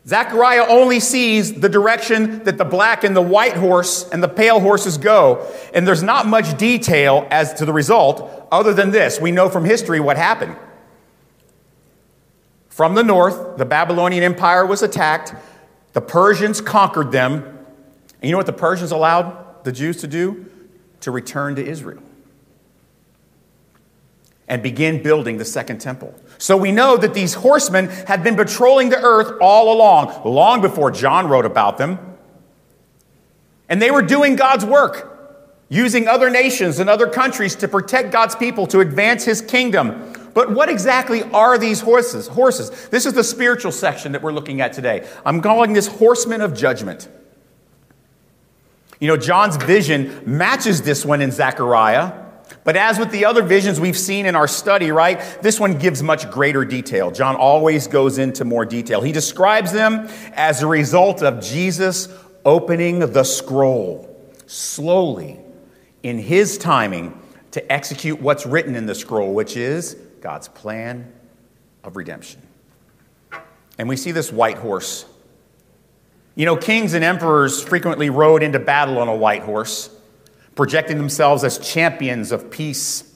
Zechariah 0.06 0.66
only 0.68 1.00
sees 1.00 1.52
the 1.54 1.68
direction 1.68 2.44
that 2.44 2.58
the 2.58 2.64
black 2.64 3.02
and 3.02 3.16
the 3.16 3.22
white 3.22 3.56
horse 3.56 4.08
and 4.08 4.22
the 4.22 4.28
pale 4.28 4.60
horses 4.60 4.98
go, 4.98 5.52
and 5.74 5.86
there's 5.86 6.02
not 6.02 6.26
much 6.26 6.56
detail 6.56 7.26
as 7.30 7.54
to 7.54 7.64
the 7.64 7.72
result 7.72 8.46
other 8.52 8.72
than 8.72 8.92
this. 8.92 9.20
We 9.20 9.32
know 9.32 9.48
from 9.48 9.64
history 9.64 9.98
what 9.98 10.16
happened. 10.16 10.56
From 12.76 12.94
the 12.94 13.02
north, 13.02 13.56
the 13.56 13.64
Babylonian 13.64 14.22
Empire 14.22 14.66
was 14.66 14.82
attacked. 14.82 15.32
The 15.94 16.02
Persians 16.02 16.60
conquered 16.60 17.10
them. 17.10 17.42
And 17.42 18.24
you 18.24 18.32
know 18.32 18.36
what 18.36 18.44
the 18.44 18.52
Persians 18.52 18.92
allowed 18.92 19.64
the 19.64 19.72
Jews 19.72 19.96
to 20.02 20.06
do? 20.06 20.44
To 21.00 21.10
return 21.10 21.54
to 21.54 21.66
Israel. 21.66 22.02
and 24.48 24.62
begin 24.62 25.02
building 25.02 25.38
the 25.38 25.44
second 25.44 25.80
temple. 25.80 26.14
So 26.38 26.56
we 26.56 26.70
know 26.70 26.96
that 26.96 27.14
these 27.14 27.34
horsemen 27.34 27.88
have 28.06 28.22
been 28.22 28.36
patrolling 28.36 28.90
the 28.90 29.02
earth 29.02 29.38
all 29.40 29.72
along, 29.74 30.22
long 30.24 30.60
before 30.60 30.90
John 30.90 31.28
wrote 31.28 31.46
about 31.46 31.78
them. 31.78 31.98
And 33.68 33.82
they 33.82 33.90
were 33.90 34.02
doing 34.02 34.36
God's 34.36 34.64
work, 34.64 35.42
using 35.68 36.06
other 36.06 36.30
nations 36.30 36.78
and 36.78 36.88
other 36.88 37.08
countries 37.08 37.56
to 37.56 37.68
protect 37.68 38.12
God's 38.12 38.36
people, 38.36 38.66
to 38.68 38.80
advance 38.80 39.24
his 39.24 39.40
kingdom. 39.40 40.12
But 40.36 40.50
what 40.50 40.68
exactly 40.68 41.22
are 41.22 41.56
these 41.56 41.80
horses? 41.80 42.28
Horses. 42.28 42.88
This 42.88 43.06
is 43.06 43.14
the 43.14 43.24
spiritual 43.24 43.72
section 43.72 44.12
that 44.12 44.20
we're 44.20 44.34
looking 44.34 44.60
at 44.60 44.74
today. 44.74 45.08
I'm 45.24 45.40
calling 45.40 45.72
this 45.72 45.86
horsemen 45.86 46.42
of 46.42 46.52
judgment. 46.54 47.08
You 49.00 49.08
know, 49.08 49.16
John's 49.16 49.56
vision 49.56 50.24
matches 50.26 50.82
this 50.82 51.06
one 51.06 51.22
in 51.22 51.32
Zechariah. 51.32 52.22
But 52.64 52.76
as 52.76 52.98
with 52.98 53.12
the 53.12 53.24
other 53.24 53.42
visions 53.42 53.80
we've 53.80 53.96
seen 53.96 54.26
in 54.26 54.36
our 54.36 54.46
study, 54.46 54.90
right, 54.90 55.18
this 55.40 55.58
one 55.58 55.78
gives 55.78 56.02
much 56.02 56.30
greater 56.30 56.66
detail. 56.66 57.10
John 57.10 57.34
always 57.34 57.86
goes 57.86 58.18
into 58.18 58.44
more 58.44 58.66
detail. 58.66 59.00
He 59.00 59.12
describes 59.12 59.72
them 59.72 60.06
as 60.34 60.62
a 60.62 60.66
result 60.66 61.22
of 61.22 61.42
Jesus 61.42 62.10
opening 62.44 62.98
the 62.98 63.24
scroll 63.24 64.14
slowly 64.44 65.40
in 66.02 66.18
his 66.18 66.58
timing 66.58 67.18
to 67.52 67.72
execute 67.72 68.20
what's 68.20 68.44
written 68.44 68.76
in 68.76 68.84
the 68.84 68.94
scroll, 68.94 69.32
which 69.32 69.56
is 69.56 69.96
God's 70.20 70.48
plan 70.48 71.12
of 71.84 71.96
redemption. 71.96 72.42
And 73.78 73.88
we 73.88 73.96
see 73.96 74.12
this 74.12 74.32
white 74.32 74.58
horse 74.58 75.04
you 76.36 76.44
know, 76.44 76.54
kings 76.54 76.92
and 76.92 77.02
emperors 77.02 77.62
frequently 77.62 78.10
rode 78.10 78.42
into 78.42 78.58
battle 78.58 78.98
on 78.98 79.08
a 79.08 79.16
white 79.16 79.42
horse, 79.42 79.88
projecting 80.54 80.98
themselves 80.98 81.42
as 81.42 81.58
champions 81.58 82.30
of 82.30 82.50
peace. 82.50 83.10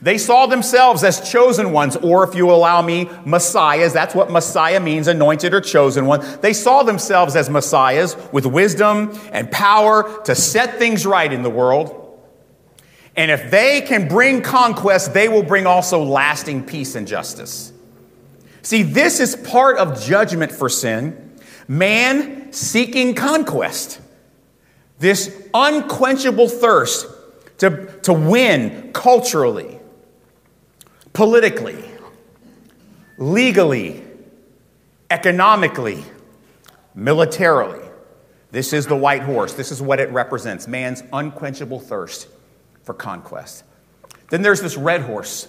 They 0.00 0.16
saw 0.16 0.46
themselves 0.46 1.04
as 1.04 1.30
chosen 1.30 1.72
ones, 1.72 1.96
or 1.96 2.24
if 2.24 2.34
you 2.34 2.50
allow 2.50 2.80
me, 2.80 3.10
messiahs. 3.26 3.92
That's 3.92 4.14
what 4.14 4.30
messiah 4.30 4.80
means, 4.80 5.08
anointed 5.08 5.52
or 5.52 5.60
chosen 5.60 6.06
one. 6.06 6.24
They 6.40 6.54
saw 6.54 6.82
themselves 6.82 7.36
as 7.36 7.50
messiahs 7.50 8.16
with 8.32 8.46
wisdom 8.46 9.12
and 9.30 9.50
power 9.50 10.22
to 10.24 10.34
set 10.34 10.78
things 10.78 11.04
right 11.04 11.30
in 11.30 11.42
the 11.42 11.50
world. 11.50 11.98
And 13.16 13.30
if 13.30 13.50
they 13.50 13.82
can 13.82 14.08
bring 14.08 14.42
conquest, 14.42 15.12
they 15.12 15.28
will 15.28 15.42
bring 15.42 15.66
also 15.66 16.02
lasting 16.02 16.64
peace 16.64 16.94
and 16.94 17.06
justice. 17.06 17.72
See, 18.62 18.82
this 18.82 19.20
is 19.20 19.36
part 19.36 19.78
of 19.78 20.02
judgment 20.02 20.52
for 20.52 20.68
sin 20.68 21.22
Man 21.68 22.52
seeking 22.52 23.14
conquest. 23.14 24.00
This 24.98 25.34
unquenchable 25.54 26.48
thirst 26.48 27.06
to, 27.58 27.86
to 28.02 28.12
win 28.12 28.92
culturally, 28.92 29.78
politically, 31.12 31.82
legally, 33.18 34.02
economically, 35.10 36.04
militarily. 36.94 37.80
This 38.50 38.72
is 38.72 38.86
the 38.86 38.96
white 38.96 39.22
horse. 39.22 39.54
This 39.54 39.72
is 39.72 39.80
what 39.80 39.98
it 39.98 40.10
represents 40.10 40.68
man's 40.68 41.02
unquenchable 41.12 41.80
thirst 41.80 42.28
for 42.84 42.94
conquest. 42.94 43.64
Then 44.30 44.42
there's 44.42 44.60
this 44.60 44.76
red 44.76 45.02
horse. 45.02 45.48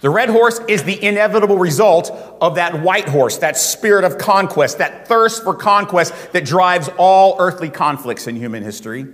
The 0.00 0.10
red 0.10 0.28
horse 0.28 0.60
is 0.68 0.82
the 0.82 1.02
inevitable 1.02 1.56
result 1.56 2.10
of 2.40 2.56
that 2.56 2.82
white 2.82 3.08
horse, 3.08 3.38
that 3.38 3.56
spirit 3.56 4.04
of 4.04 4.18
conquest, 4.18 4.78
that 4.78 5.08
thirst 5.08 5.44
for 5.44 5.54
conquest 5.54 6.32
that 6.32 6.44
drives 6.44 6.90
all 6.98 7.36
earthly 7.38 7.70
conflicts 7.70 8.26
in 8.26 8.36
human 8.36 8.62
history. 8.62 9.06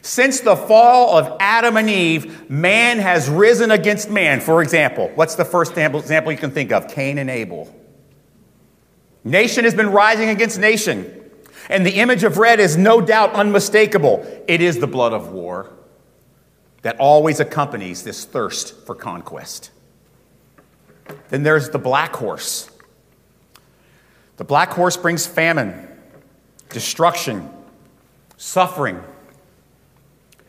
Since 0.00 0.40
the 0.40 0.56
fall 0.56 1.18
of 1.18 1.36
Adam 1.40 1.76
and 1.76 1.90
Eve, 1.90 2.48
man 2.48 3.00
has 3.00 3.28
risen 3.28 3.70
against 3.70 4.08
man. 4.08 4.40
For 4.40 4.62
example, 4.62 5.10
what's 5.14 5.34
the 5.34 5.44
first 5.44 5.76
example 5.76 6.32
you 6.32 6.38
can 6.38 6.52
think 6.52 6.72
of? 6.72 6.88
Cain 6.88 7.18
and 7.18 7.28
Abel. 7.28 7.74
Nation 9.24 9.64
has 9.64 9.74
been 9.74 9.90
rising 9.90 10.28
against 10.28 10.58
nation. 10.58 11.22
And 11.68 11.84
the 11.84 11.96
image 11.96 12.24
of 12.24 12.38
red 12.38 12.60
is 12.60 12.76
no 12.76 13.00
doubt 13.00 13.32
unmistakable. 13.32 14.24
It 14.46 14.60
is 14.60 14.78
the 14.78 14.86
blood 14.86 15.12
of 15.12 15.32
war 15.32 15.70
that 16.84 17.00
always 17.00 17.40
accompanies 17.40 18.02
this 18.02 18.26
thirst 18.26 18.74
for 18.84 18.94
conquest. 18.94 19.70
Then 21.30 21.42
there's 21.42 21.70
the 21.70 21.78
black 21.78 22.14
horse. 22.14 22.70
The 24.36 24.44
black 24.44 24.68
horse 24.68 24.94
brings 24.94 25.26
famine, 25.26 25.88
destruction, 26.68 27.48
suffering. 28.36 29.02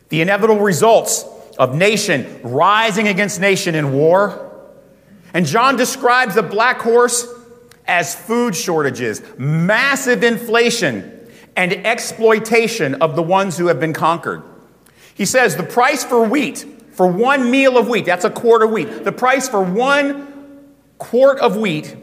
The 0.09 0.19
inevitable 0.19 0.59
results 0.59 1.23
of 1.57 1.73
nation 1.73 2.41
rising 2.43 3.07
against 3.07 3.39
nation 3.39 3.73
in 3.73 3.93
war. 3.93 4.51
And 5.33 5.45
John 5.45 5.77
describes 5.77 6.35
the 6.35 6.43
black 6.43 6.81
horse 6.81 7.33
as 7.87 8.13
food 8.13 8.57
shortages, 8.57 9.21
massive 9.37 10.21
inflation, 10.21 11.29
and 11.55 11.71
exploitation 11.71 12.95
of 12.95 13.15
the 13.15 13.23
ones 13.23 13.57
who 13.57 13.67
have 13.67 13.79
been 13.79 13.93
conquered. 13.93 14.43
He 15.15 15.25
says 15.25 15.55
the 15.55 15.63
price 15.63 16.03
for 16.03 16.23
wheat, 16.27 16.65
for 16.91 17.07
one 17.07 17.49
meal 17.49 17.77
of 17.77 17.87
wheat, 17.87 18.05
that's 18.05 18.25
a 18.25 18.29
quart 18.29 18.61
of 18.61 18.69
wheat, 18.69 19.03
the 19.03 19.11
price 19.11 19.49
for 19.49 19.63
one 19.63 20.75
quart 20.97 21.39
of 21.39 21.57
wheat 21.57 21.95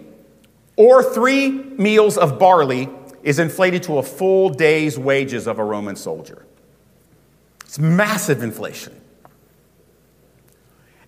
or 0.77 1.03
three 1.03 1.51
meals 1.51 2.19
of 2.19 2.39
barley 2.39 2.89
is 3.23 3.39
inflated 3.39 3.85
to 3.85 3.99
a 3.99 4.03
full 4.03 4.49
day's 4.49 4.99
wages 4.99 5.47
of 5.47 5.59
a 5.59 5.65
Roman 5.65 5.95
soldier. 5.95 6.45
It's 7.61 7.79
massive 7.79 8.43
inflation. 8.43 8.99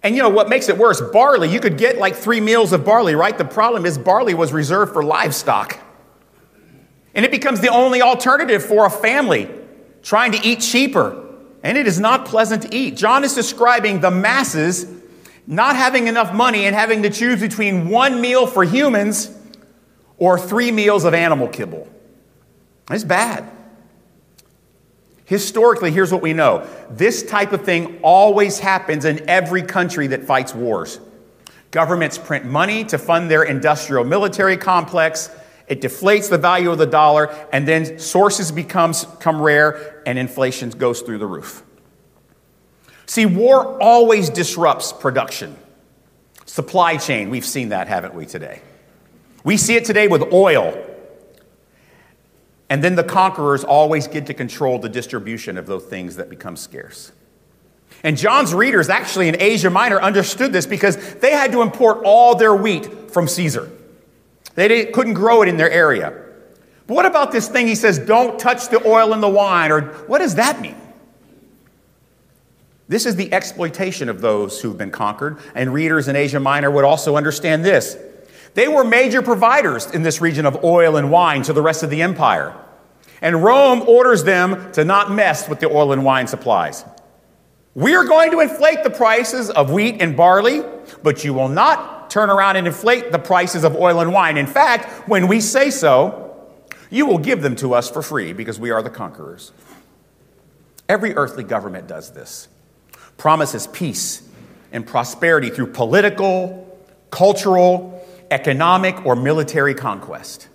And 0.02 0.14
you 0.14 0.22
know 0.22 0.28
what 0.28 0.50
makes 0.50 0.68
it 0.68 0.76
worse? 0.76 1.00
Barley, 1.00 1.50
you 1.50 1.60
could 1.60 1.78
get 1.78 1.96
like 1.96 2.14
three 2.14 2.40
meals 2.40 2.74
of 2.74 2.84
barley, 2.84 3.14
right? 3.14 3.36
The 3.36 3.44
problem 3.46 3.86
is 3.86 3.96
barley 3.96 4.34
was 4.34 4.52
reserved 4.52 4.92
for 4.92 5.02
livestock. 5.02 5.80
And 7.14 7.24
it 7.24 7.30
becomes 7.30 7.60
the 7.60 7.68
only 7.68 8.02
alternative 8.02 8.62
for 8.62 8.84
a 8.84 8.90
family 8.90 9.48
trying 10.02 10.32
to 10.32 10.46
eat 10.46 10.60
cheaper. 10.60 11.23
And 11.64 11.76
it 11.76 11.88
is 11.88 11.98
not 11.98 12.26
pleasant 12.26 12.62
to 12.62 12.74
eat. 12.74 12.96
John 12.96 13.24
is 13.24 13.34
describing 13.34 14.00
the 14.00 14.10
masses 14.12 14.86
not 15.46 15.76
having 15.76 16.06
enough 16.06 16.32
money 16.32 16.66
and 16.66 16.74
having 16.74 17.02
to 17.02 17.10
choose 17.10 17.40
between 17.40 17.88
one 17.88 18.20
meal 18.20 18.46
for 18.46 18.64
humans 18.64 19.30
or 20.16 20.38
three 20.38 20.70
meals 20.70 21.04
of 21.04 21.12
animal 21.12 21.48
kibble. 21.48 21.88
It's 22.90 23.04
bad. 23.04 23.50
Historically, 25.24 25.90
here's 25.90 26.12
what 26.12 26.22
we 26.22 26.34
know 26.34 26.66
this 26.90 27.22
type 27.22 27.52
of 27.52 27.62
thing 27.64 27.98
always 28.02 28.58
happens 28.58 29.04
in 29.04 29.28
every 29.28 29.62
country 29.62 30.06
that 30.08 30.24
fights 30.24 30.54
wars. 30.54 31.00
Governments 31.70 32.18
print 32.18 32.44
money 32.44 32.84
to 32.84 32.98
fund 32.98 33.30
their 33.30 33.42
industrial 33.42 34.04
military 34.04 34.56
complex. 34.56 35.30
It 35.66 35.80
deflates 35.80 36.28
the 36.28 36.38
value 36.38 36.70
of 36.70 36.78
the 36.78 36.86
dollar, 36.86 37.34
and 37.52 37.66
then 37.66 37.98
sources 37.98 38.52
becomes, 38.52 39.04
become 39.04 39.40
rare, 39.40 40.02
and 40.06 40.18
inflation 40.18 40.70
goes 40.70 41.00
through 41.00 41.18
the 41.18 41.26
roof. 41.26 41.62
See, 43.06 43.26
war 43.26 43.80
always 43.82 44.30
disrupts 44.30 44.92
production. 44.92 45.56
Supply 46.46 46.96
chain, 46.96 47.30
we've 47.30 47.44
seen 47.44 47.70
that, 47.70 47.88
haven't 47.88 48.14
we, 48.14 48.26
today? 48.26 48.60
We 49.42 49.56
see 49.56 49.74
it 49.74 49.84
today 49.84 50.08
with 50.08 50.32
oil. 50.32 50.74
And 52.68 52.82
then 52.82 52.94
the 52.94 53.04
conquerors 53.04 53.64
always 53.64 54.06
get 54.06 54.26
to 54.26 54.34
control 54.34 54.78
the 54.78 54.88
distribution 54.88 55.58
of 55.58 55.66
those 55.66 55.84
things 55.84 56.16
that 56.16 56.30
become 56.30 56.56
scarce. 56.56 57.12
And 58.02 58.16
John's 58.16 58.52
readers, 58.52 58.88
actually 58.88 59.28
in 59.28 59.40
Asia 59.40 59.70
Minor, 59.70 60.00
understood 60.00 60.52
this 60.52 60.66
because 60.66 60.96
they 61.14 61.30
had 61.30 61.52
to 61.52 61.62
import 61.62 62.02
all 62.04 62.34
their 62.34 62.54
wheat 62.54 63.10
from 63.10 63.28
Caesar. 63.28 63.70
They 64.54 64.86
couldn't 64.86 65.14
grow 65.14 65.42
it 65.42 65.48
in 65.48 65.56
their 65.56 65.70
area. 65.70 66.10
But 66.86 66.94
what 66.94 67.06
about 67.06 67.32
this 67.32 67.48
thing 67.48 67.66
he 67.66 67.74
says, 67.74 67.98
don't 67.98 68.38
touch 68.38 68.68
the 68.68 68.86
oil 68.86 69.12
and 69.12 69.22
the 69.22 69.28
wine? 69.28 69.72
Or 69.72 69.82
what 70.06 70.18
does 70.18 70.34
that 70.36 70.60
mean? 70.60 70.76
This 72.86 73.06
is 73.06 73.16
the 73.16 73.32
exploitation 73.32 74.08
of 74.08 74.20
those 74.20 74.60
who've 74.60 74.76
been 74.76 74.90
conquered, 74.90 75.38
and 75.54 75.72
readers 75.72 76.06
in 76.06 76.16
Asia 76.16 76.38
Minor 76.38 76.70
would 76.70 76.84
also 76.84 77.16
understand 77.16 77.64
this. 77.64 77.96
They 78.52 78.68
were 78.68 78.84
major 78.84 79.22
providers 79.22 79.90
in 79.90 80.02
this 80.02 80.20
region 80.20 80.44
of 80.44 80.62
oil 80.62 80.96
and 80.96 81.10
wine 81.10 81.42
to 81.44 81.52
the 81.52 81.62
rest 81.62 81.82
of 81.82 81.90
the 81.90 82.02
empire. 82.02 82.54
And 83.22 83.42
Rome 83.42 83.82
orders 83.82 84.22
them 84.24 84.70
to 84.72 84.84
not 84.84 85.10
mess 85.10 85.48
with 85.48 85.60
the 85.60 85.70
oil 85.70 85.92
and 85.92 86.04
wine 86.04 86.26
supplies. 86.26 86.84
We 87.74 87.94
are 87.94 88.04
going 88.04 88.30
to 88.32 88.40
inflate 88.40 88.84
the 88.84 88.90
prices 88.90 89.48
of 89.50 89.72
wheat 89.72 90.00
and 90.00 90.14
barley, 90.14 90.62
but 91.02 91.24
you 91.24 91.32
will 91.32 91.48
not 91.48 91.93
turn 92.14 92.30
around 92.30 92.54
and 92.54 92.68
inflate 92.68 93.10
the 93.10 93.18
prices 93.18 93.64
of 93.64 93.74
oil 93.74 93.98
and 93.98 94.12
wine. 94.12 94.36
In 94.36 94.46
fact, 94.46 95.08
when 95.08 95.26
we 95.26 95.40
say 95.40 95.68
so, 95.68 96.48
you 96.88 97.06
will 97.06 97.18
give 97.18 97.42
them 97.42 97.56
to 97.56 97.74
us 97.74 97.90
for 97.90 98.02
free 98.02 98.32
because 98.32 98.60
we 98.60 98.70
are 98.70 98.84
the 98.84 98.88
conquerors. 98.88 99.50
Every 100.88 101.16
earthly 101.16 101.42
government 101.42 101.88
does 101.88 102.12
this 102.12 102.46
promises 103.16 103.66
peace 103.66 104.22
and 104.70 104.86
prosperity 104.86 105.50
through 105.50 105.72
political, 105.72 106.78
cultural, 107.10 108.06
economic, 108.30 109.04
or 109.04 109.16
military 109.16 109.74
conquest. 109.74 110.46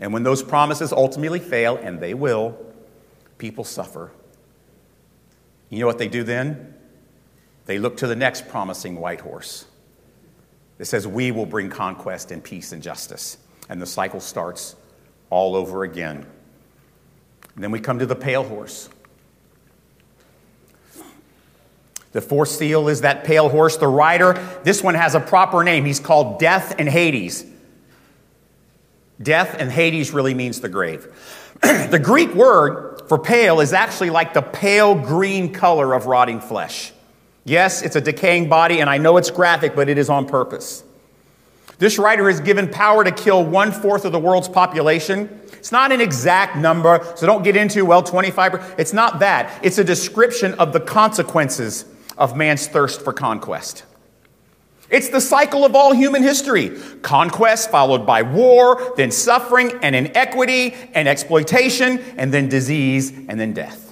And 0.00 0.14
when 0.14 0.22
those 0.22 0.42
promises 0.42 0.94
ultimately 0.94 1.40
fail, 1.40 1.76
and 1.76 2.00
they 2.00 2.14
will, 2.14 2.58
people 3.36 3.64
suffer. 3.64 4.12
You 5.68 5.80
know 5.80 5.86
what 5.86 5.98
they 5.98 6.08
do 6.08 6.22
then? 6.22 6.74
they 7.66 7.78
look 7.78 7.96
to 7.98 8.06
the 8.06 8.16
next 8.16 8.48
promising 8.48 8.96
white 8.96 9.20
horse. 9.20 9.66
It 10.78 10.86
says, 10.86 11.06
We 11.06 11.30
will 11.30 11.46
bring 11.46 11.70
conquest 11.70 12.30
and 12.30 12.42
peace 12.42 12.72
and 12.72 12.82
justice. 12.82 13.38
And 13.68 13.80
the 13.80 13.86
cycle 13.86 14.20
starts 14.20 14.76
all 15.30 15.56
over 15.56 15.84
again. 15.84 16.26
And 17.54 17.64
then 17.64 17.70
we 17.70 17.80
come 17.80 17.98
to 18.00 18.06
the 18.06 18.16
pale 18.16 18.42
horse. 18.42 18.88
The 22.12 22.20
fourth 22.20 22.48
seal 22.48 22.88
is 22.88 23.00
that 23.00 23.24
pale 23.24 23.48
horse, 23.48 23.76
the 23.76 23.88
rider. 23.88 24.34
This 24.62 24.82
one 24.82 24.94
has 24.94 25.16
a 25.16 25.20
proper 25.20 25.64
name. 25.64 25.84
He's 25.84 25.98
called 25.98 26.38
Death 26.38 26.76
and 26.78 26.88
Hades. 26.88 27.44
Death 29.20 29.56
and 29.58 29.70
Hades 29.70 30.12
really 30.12 30.34
means 30.34 30.60
the 30.60 30.68
grave. 30.68 31.08
the 31.62 32.00
Greek 32.02 32.32
word 32.34 33.02
for 33.08 33.18
pale 33.18 33.60
is 33.60 33.72
actually 33.72 34.10
like 34.10 34.32
the 34.32 34.42
pale 34.42 34.94
green 34.94 35.52
color 35.52 35.92
of 35.92 36.06
rotting 36.06 36.40
flesh. 36.40 36.92
Yes, 37.44 37.82
it's 37.82 37.96
a 37.96 38.00
decaying 38.00 38.48
body, 38.48 38.80
and 38.80 38.88
I 38.88 38.98
know 38.98 39.16
it's 39.16 39.30
graphic, 39.30 39.76
but 39.76 39.88
it 39.88 39.98
is 39.98 40.08
on 40.08 40.26
purpose. 40.26 40.82
This 41.78 41.98
writer 41.98 42.30
is 42.30 42.40
given 42.40 42.68
power 42.68 43.04
to 43.04 43.10
kill 43.10 43.44
one 43.44 43.72
fourth 43.72 44.04
of 44.04 44.12
the 44.12 44.18
world's 44.18 44.48
population. 44.48 45.40
It's 45.52 45.72
not 45.72 45.92
an 45.92 46.00
exact 46.00 46.56
number, 46.56 47.04
so 47.16 47.26
don't 47.26 47.42
get 47.42 47.56
into, 47.56 47.84
well, 47.84 48.02
25. 48.02 48.76
It's 48.78 48.92
not 48.92 49.18
that. 49.18 49.60
It's 49.62 49.78
a 49.78 49.84
description 49.84 50.54
of 50.54 50.72
the 50.72 50.80
consequences 50.80 51.84
of 52.16 52.36
man's 52.36 52.66
thirst 52.66 53.02
for 53.02 53.12
conquest. 53.12 53.84
It's 54.90 55.08
the 55.08 55.20
cycle 55.20 55.64
of 55.64 55.74
all 55.74 55.92
human 55.92 56.22
history 56.22 56.78
conquest 57.02 57.70
followed 57.70 58.06
by 58.06 58.22
war, 58.22 58.94
then 58.96 59.10
suffering 59.10 59.72
and 59.82 59.96
inequity 59.96 60.74
and 60.94 61.08
exploitation, 61.08 61.98
and 62.16 62.32
then 62.32 62.48
disease 62.48 63.10
and 63.10 63.40
then 63.40 63.52
death. 63.52 63.83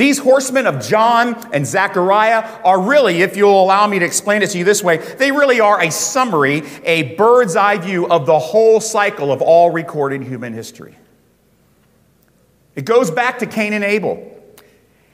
These 0.00 0.16
horsemen 0.16 0.66
of 0.66 0.82
John 0.82 1.36
and 1.52 1.66
Zechariah 1.66 2.62
are 2.64 2.80
really, 2.80 3.20
if 3.20 3.36
you'll 3.36 3.62
allow 3.62 3.86
me 3.86 3.98
to 3.98 4.04
explain 4.06 4.40
it 4.40 4.48
to 4.48 4.56
you 4.56 4.64
this 4.64 4.82
way, 4.82 4.96
they 4.96 5.30
really 5.30 5.60
are 5.60 5.78
a 5.78 5.90
summary, 5.90 6.62
a 6.84 7.14
bird's 7.16 7.54
eye 7.54 7.76
view 7.76 8.08
of 8.08 8.24
the 8.24 8.38
whole 8.38 8.80
cycle 8.80 9.30
of 9.30 9.42
all 9.42 9.70
recorded 9.70 10.22
human 10.22 10.54
history. 10.54 10.96
It 12.74 12.86
goes 12.86 13.10
back 13.10 13.40
to 13.40 13.46
Cain 13.46 13.74
and 13.74 13.84
Abel. 13.84 14.42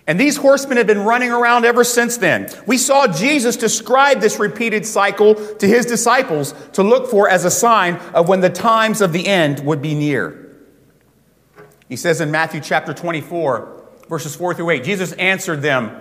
And 0.06 0.20
these 0.20 0.36
horsemen 0.36 0.78
have 0.78 0.86
been 0.86 1.02
running 1.02 1.32
around 1.32 1.64
ever 1.64 1.82
since 1.82 2.16
then. 2.16 2.48
We 2.64 2.78
saw 2.78 3.08
Jesus 3.08 3.56
describe 3.56 4.20
this 4.20 4.38
repeated 4.38 4.86
cycle 4.86 5.34
to 5.56 5.66
his 5.66 5.86
disciples 5.86 6.54
to 6.74 6.84
look 6.84 7.10
for 7.10 7.28
as 7.28 7.44
a 7.44 7.50
sign 7.50 7.96
of 8.14 8.28
when 8.28 8.40
the 8.40 8.50
times 8.50 9.00
of 9.00 9.12
the 9.12 9.26
end 9.26 9.66
would 9.66 9.82
be 9.82 9.96
near. 9.96 10.56
He 11.88 11.96
says 11.96 12.20
in 12.20 12.30
Matthew 12.30 12.60
chapter 12.60 12.94
24, 12.94 13.75
verses 14.08 14.34
4 14.36 14.54
through 14.54 14.70
8 14.70 14.84
Jesus 14.84 15.12
answered 15.12 15.62
them, 15.62 16.00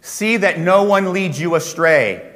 See 0.00 0.36
that 0.36 0.58
no 0.58 0.82
one 0.84 1.12
leads 1.12 1.40
you 1.40 1.54
astray. 1.54 2.30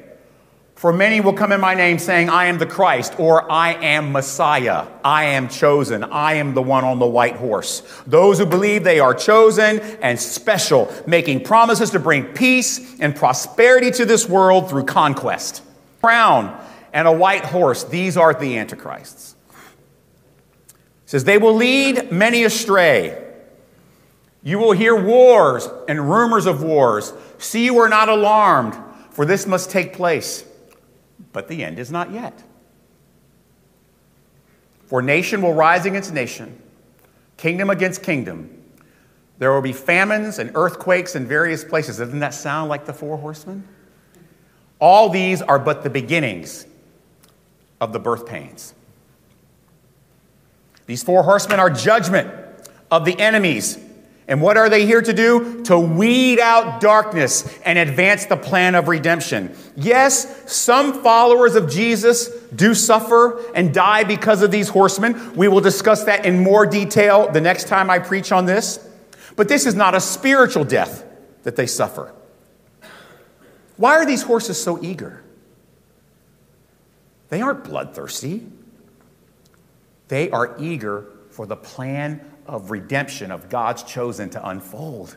For 0.79 0.93
many 0.93 1.21
will 1.21 1.33
come 1.33 1.51
in 1.51 1.61
my 1.61 1.75
name 1.75 1.99
saying, 1.99 2.31
I 2.31 2.47
am 2.47 2.59
the 2.59 2.65
Christ, 2.65 3.19
or 3.19 3.51
I 3.51 3.73
am 3.73 4.13
Messiah, 4.13 4.87
I 5.05 5.25
am 5.25 5.49
chosen, 5.49 6.05
I 6.05 6.35
am 6.35 6.55
the 6.55 6.63
one 6.63 6.85
on 6.85 7.01
the 7.01 7.07
white 7.07 7.35
horse. 7.35 7.83
Those 8.07 8.39
who 8.39 8.47
believe 8.47 8.85
they 8.85 9.01
are 9.01 9.13
chosen 9.13 9.81
and 9.81 10.21
special, 10.21 10.89
making 11.05 11.43
promises 11.43 11.91
to 11.91 11.99
bring 11.99 12.27
peace 12.27 13.01
and 13.01 13.17
prosperity 13.17 13.91
to 13.91 14.05
this 14.05 14.29
world 14.29 14.71
through 14.71 14.85
conquest. 14.85 15.65
Crown 16.01 16.57
and 16.93 17.09
a 17.09 17.13
white 17.13 17.45
horse, 17.45 17.83
these 17.83 18.17
are 18.17 18.33
the 18.33 18.57
antichrists. 18.57 19.35
It 20.69 20.75
says, 21.07 21.25
They 21.25 21.39
will 21.39 21.55
lead 21.55 22.13
many 22.13 22.45
astray. 22.45 23.28
You 24.43 24.59
will 24.59 24.73
hear 24.73 24.95
wars 24.95 25.69
and 25.89 26.11
rumors 26.11 26.47
of 26.47 26.63
wars. 26.63 27.13
See, 27.39 27.65
you 27.65 27.79
are 27.79 27.89
not 27.89 28.09
alarmed, 28.09 28.77
for 29.11 29.25
this 29.25 29.47
must 29.47 29.71
take 29.71 29.93
place. 29.93 30.45
But 31.33 31.49
the 31.49 31.65
end 31.65 31.79
is 31.79 31.91
not 31.91 32.13
yet. 32.13 32.43
For 34.87 35.03
nation 35.03 35.43
will 35.43 35.53
rise 35.53 35.85
against 35.85 36.15
nation, 36.15 36.61
kingdom 37.37 37.69
against 37.69 38.03
kingdom. 38.03 38.55
There 39.39 39.53
will 39.53 39.61
be 39.61 39.73
famines 39.73 40.39
and 40.39 40.51
earthquakes 40.55 41.15
in 41.15 41.27
various 41.27 41.63
places. 41.63 41.99
Doesn't 41.99 42.19
that 42.21 42.35
sound 42.35 42.69
like 42.71 42.87
the 42.87 42.95
four 42.95 43.19
horsemen? 43.19 43.69
All 44.81 45.11
these 45.11 45.43
are 45.43 45.59
but 45.59 45.83
the 45.83 45.91
beginnings 45.91 46.67
of 47.81 47.93
the 47.93 47.99
birth 47.99 48.27
pains. 48.27 48.75
These 50.87 51.03
four 51.03 51.23
horsemen 51.23 51.61
are 51.61 51.69
judgment 51.69 52.33
of 52.91 53.05
the 53.05 53.19
enemies 53.21 53.79
and 54.29 54.43
what 54.43 54.59
are 54.59 54.69
they 54.69 54.85
here 54.85 55.01
to 55.01 55.13
do? 55.15 55.63
To 55.65 55.79
weed 55.79 56.39
out 56.39 56.83
darkness 56.83 57.51
and 57.65 57.79
advance 57.79 58.27
the 58.27 58.37
plan 58.37 58.75
of 58.75 58.87
redemption. 58.87 59.57
Yes, 59.75 60.53
some 60.53 61.03
followers 61.03 61.55
of 61.55 61.71
Jesus 61.71 62.29
do 62.55 62.75
suffer 62.75 63.43
and 63.55 63.73
die 63.73 64.05
because 64.05 64.43
of 64.43 64.51
these 64.51 64.69
horsemen. 64.69 65.35
We 65.35 65.49
will 65.49 65.63
discuss 65.63 66.05
that 66.05 66.27
in 66.27 66.41
more 66.41 66.67
detail 66.67 67.33
the 67.33 67.41
next 67.41 67.69
time 67.69 67.89
I 67.89 68.01
preach 68.01 68.31
on 68.31 68.45
this. 68.45 68.87
But 69.35 69.49
this 69.49 69.65
is 69.65 69.75
not 69.75 69.95
a 69.95 70.01
spiritual 70.01 70.65
death 70.65 71.05
that 71.45 71.57
they 71.57 71.67
suffer. 71.67 72.13
Why 73.79 73.97
are 73.97 74.05
these 74.05 74.23
horses 74.23 74.63
so 74.63 74.83
eager? 74.83 75.23
They 77.31 77.41
aren't 77.41 77.65
bloodthirsty. 77.65 78.45
They 80.09 80.31
are 80.31 80.55
eager 80.59 81.07
for 81.31 81.47
the 81.47 81.57
plan 81.57 82.21
of 82.49 82.71
redemption 82.71 83.31
of 83.31 83.49
God's 83.49 83.83
chosen 83.83 84.31
to 84.31 84.49
unfold. 84.49 85.17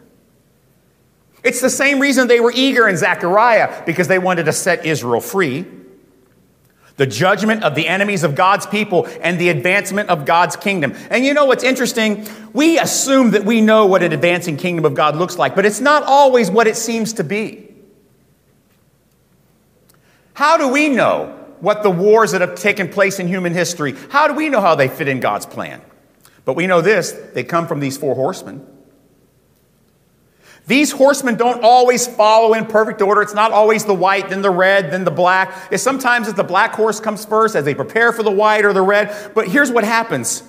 It's 1.44 1.62
the 1.62 1.70
same 1.70 2.00
reason 2.00 2.28
they 2.28 2.40
were 2.40 2.52
eager 2.54 2.88
in 2.88 2.98
Zechariah, 2.98 3.84
because 3.86 4.08
they 4.08 4.20
wanted 4.20 4.46
to 4.46 4.54
set 4.54 4.86
Israel 4.86 5.22
free. 5.22 5.66
The 6.98 7.08
judgment 7.08 7.64
of 7.64 7.74
the 7.74 7.88
enemies 7.88 8.24
of 8.24 8.36
God's 8.36 8.68
people 8.68 9.08
and 9.22 9.40
the 9.40 9.50
advancement 9.50 10.10
of 10.10 10.26
God's 10.26 10.56
kingdom. 10.56 10.94
And 11.10 11.26
you 11.26 11.34
know 11.34 11.46
what's 11.46 11.64
interesting? 11.64 12.28
We 12.54 12.78
assume 12.78 13.32
that 13.32 13.44
we 13.44 13.62
know 13.62 13.88
what 13.88 14.04
an 14.04 14.12
advancing 14.12 14.58
kingdom 14.58 14.86
of 14.86 14.94
God 14.94 15.16
looks 15.16 15.38
like, 15.38 15.56
but 15.56 15.66
it's 15.66 15.80
not 15.80 16.04
always 16.04 16.52
what 16.52 16.68
it 16.68 16.76
seems 16.76 17.14
to 17.14 17.24
be. 17.24 17.70
How 20.34 20.58
do 20.58 20.68
we 20.68 20.90
know 20.90 21.38
what 21.60 21.82
the 21.82 21.90
wars 21.90 22.34
that 22.34 22.42
have 22.42 22.56
taken 22.56 22.90
place 22.90 23.20
in 23.20 23.28
human 23.28 23.54
history, 23.54 23.96
how 24.10 24.28
do 24.28 24.34
we 24.34 24.50
know 24.50 24.60
how 24.62 24.76
they 24.76 24.88
fit 24.88 25.08
in 25.08 25.20
God's 25.20 25.46
plan? 25.46 25.82
But 26.46 26.56
we 26.56 26.68
know 26.68 26.82
this 26.82 27.12
they 27.34 27.44
come 27.44 27.68
from 27.68 27.80
these 27.80 27.98
four 27.98 28.16
horsemen. 28.16 28.66
These 30.68 30.92
horsemen 30.92 31.36
don't 31.36 31.64
always 31.64 32.08
follow 32.08 32.54
in 32.54 32.66
perfect 32.66 33.02
order. 33.02 33.22
It's 33.22 33.34
not 33.34 33.52
always 33.52 33.84
the 33.84 33.94
white, 33.94 34.30
then 34.30 34.42
the 34.42 34.52
red, 34.52 34.92
then 34.92 35.04
the 35.04 35.12
black. 35.12 35.54
It's 35.72 35.84
sometimes 35.84 36.28
it's 36.28 36.38
the 36.38 36.44
black 36.44 36.74
horse 36.74 37.00
comes 37.00 37.26
first 37.26 37.56
as 37.56 37.66
they 37.66 37.74
prepare 37.74 38.12
for 38.12 38.24
the 38.24 38.32
white 38.32 38.64
or 38.64 38.72
the 38.72 38.82
red. 38.82 39.34
But 39.34 39.48
here's 39.48 39.72
what 39.72 39.84
happens 39.84 40.44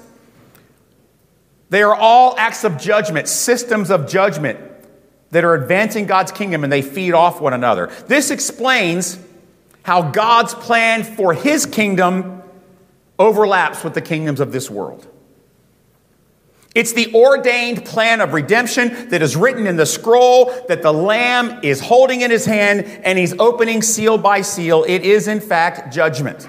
they 1.71 1.83
are 1.83 1.95
all 1.95 2.35
acts 2.39 2.65
of 2.65 2.77
judgment, 2.77 3.29
systems 3.29 3.91
of 3.91 4.07
judgment 4.07 4.61
that 5.31 5.45
are 5.45 5.55
advancing 5.55 6.05
God's 6.05 6.31
kingdom 6.31 6.65
and 6.65 6.73
they 6.73 6.83
feed 6.83 7.15
off 7.15 7.41
one 7.41 7.55
another. 7.55 7.91
This 8.07 8.31
explains 8.31 9.19
how 9.83 10.11
God's 10.11 10.55
plan 10.55 11.03
for 11.03 11.33
his 11.33 11.65
kingdom 11.65 12.43
overlaps 13.19 13.83
with 13.83 13.95
the 13.95 14.03
kingdoms 14.03 14.39
of 14.39 14.53
this 14.53 14.71
world. 14.71 15.07
It's 16.75 16.95
the 16.95 17.15
ordained 17.15 17.85
plan 17.85 18.21
of 18.21 18.33
redemption 18.33 19.11
that 19.11 19.21
is 19.21 19.37
written 19.37 19.67
in 19.67 19.77
the 19.77 19.85
scroll 19.85 20.47
that 20.69 20.81
the 20.83 20.93
Lamb 20.93 21.61
is 21.63 21.81
holding 21.81 22.23
in 22.23 22.31
his 22.31 22.47
hand 22.47 22.87
and 23.05 23.19
he's 23.19 23.39
opening 23.39 23.83
seal 23.83 24.17
by 24.17 24.41
seal. 24.41 24.85
It 24.89 25.03
is, 25.03 25.29
in 25.29 25.41
fact, 25.41 25.93
judgment. 25.93 26.49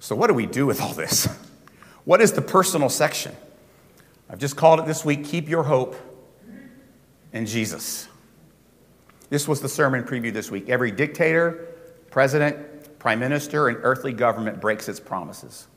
So, 0.00 0.14
what 0.14 0.26
do 0.26 0.34
we 0.34 0.46
do 0.46 0.66
with 0.66 0.80
all 0.82 0.92
this? 0.92 1.28
What 2.04 2.20
is 2.20 2.32
the 2.32 2.42
personal 2.42 2.88
section? 2.88 3.34
I've 4.28 4.40
just 4.40 4.56
called 4.56 4.80
it 4.80 4.86
this 4.86 5.04
week 5.04 5.24
Keep 5.24 5.48
Your 5.48 5.62
Hope 5.62 5.94
in 7.32 7.46
Jesus. 7.46 8.08
This 9.30 9.46
was 9.46 9.60
the 9.60 9.68
sermon 9.68 10.02
preview 10.02 10.32
this 10.32 10.50
week. 10.50 10.68
Every 10.68 10.90
dictator, 10.90 11.68
president, 12.10 12.98
prime 12.98 13.20
minister, 13.20 13.68
and 13.68 13.78
earthly 13.82 14.12
government 14.12 14.60
breaks 14.60 14.88
its 14.88 15.00
promises. 15.00 15.68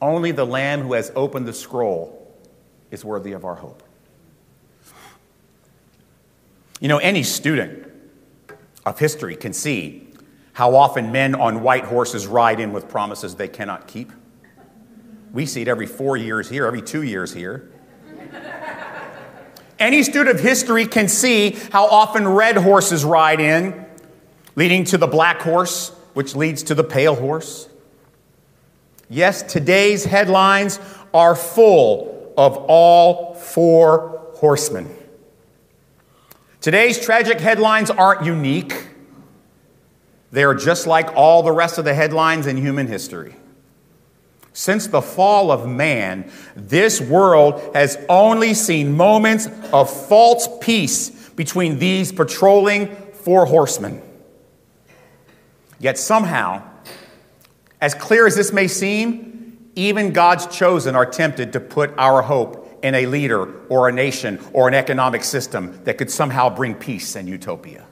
Only 0.00 0.32
the 0.32 0.46
Lamb 0.46 0.82
who 0.82 0.94
has 0.94 1.12
opened 1.14 1.46
the 1.46 1.52
scroll 1.52 2.34
is 2.90 3.04
worthy 3.04 3.32
of 3.32 3.44
our 3.44 3.56
hope. 3.56 3.82
You 6.80 6.88
know, 6.88 6.98
any 6.98 7.22
student 7.22 7.86
of 8.86 8.98
history 8.98 9.36
can 9.36 9.52
see 9.52 10.08
how 10.54 10.74
often 10.74 11.12
men 11.12 11.34
on 11.34 11.62
white 11.62 11.84
horses 11.84 12.26
ride 12.26 12.60
in 12.60 12.72
with 12.72 12.88
promises 12.88 13.34
they 13.34 13.48
cannot 13.48 13.86
keep. 13.86 14.12
We 15.32 15.46
see 15.46 15.62
it 15.62 15.68
every 15.68 15.86
four 15.86 16.16
years 16.16 16.48
here, 16.48 16.66
every 16.66 16.82
two 16.82 17.02
years 17.02 17.32
here. 17.32 17.70
Any 19.78 20.02
student 20.02 20.36
of 20.36 20.42
history 20.42 20.86
can 20.86 21.08
see 21.08 21.56
how 21.72 21.86
often 21.86 22.28
red 22.28 22.58
horses 22.58 23.04
ride 23.04 23.40
in, 23.40 23.86
leading 24.54 24.84
to 24.84 24.98
the 24.98 25.06
black 25.06 25.40
horse, 25.40 25.90
which 26.12 26.36
leads 26.36 26.62
to 26.64 26.74
the 26.74 26.84
pale 26.84 27.14
horse. 27.14 27.69
Yes, 29.10 29.42
today's 29.42 30.04
headlines 30.04 30.78
are 31.12 31.34
full 31.34 32.32
of 32.38 32.56
all 32.56 33.34
four 33.34 34.30
horsemen. 34.34 34.88
Today's 36.60 37.00
tragic 37.04 37.40
headlines 37.40 37.90
aren't 37.90 38.24
unique. 38.24 38.86
They 40.30 40.44
are 40.44 40.54
just 40.54 40.86
like 40.86 41.10
all 41.16 41.42
the 41.42 41.50
rest 41.50 41.76
of 41.76 41.84
the 41.84 41.92
headlines 41.92 42.46
in 42.46 42.56
human 42.56 42.86
history. 42.86 43.34
Since 44.52 44.86
the 44.86 45.02
fall 45.02 45.50
of 45.50 45.66
man, 45.68 46.30
this 46.54 47.00
world 47.00 47.74
has 47.74 47.98
only 48.08 48.54
seen 48.54 48.96
moments 48.96 49.48
of 49.72 49.90
false 49.90 50.48
peace 50.60 51.10
between 51.30 51.80
these 51.80 52.12
patrolling 52.12 52.94
four 53.12 53.46
horsemen. 53.46 54.02
Yet 55.80 55.98
somehow, 55.98 56.69
as 57.80 57.94
clear 57.94 58.26
as 58.26 58.36
this 58.36 58.52
may 58.52 58.68
seem, 58.68 59.70
even 59.74 60.12
God's 60.12 60.46
chosen 60.46 60.94
are 60.94 61.06
tempted 61.06 61.52
to 61.54 61.60
put 61.60 61.92
our 61.96 62.22
hope 62.22 62.78
in 62.82 62.94
a 62.94 63.06
leader 63.06 63.66
or 63.68 63.88
a 63.88 63.92
nation 63.92 64.40
or 64.52 64.68
an 64.68 64.74
economic 64.74 65.22
system 65.22 65.78
that 65.84 65.98
could 65.98 66.10
somehow 66.10 66.54
bring 66.54 66.74
peace 66.74 67.16
and 67.16 67.28
utopia. 67.28 67.86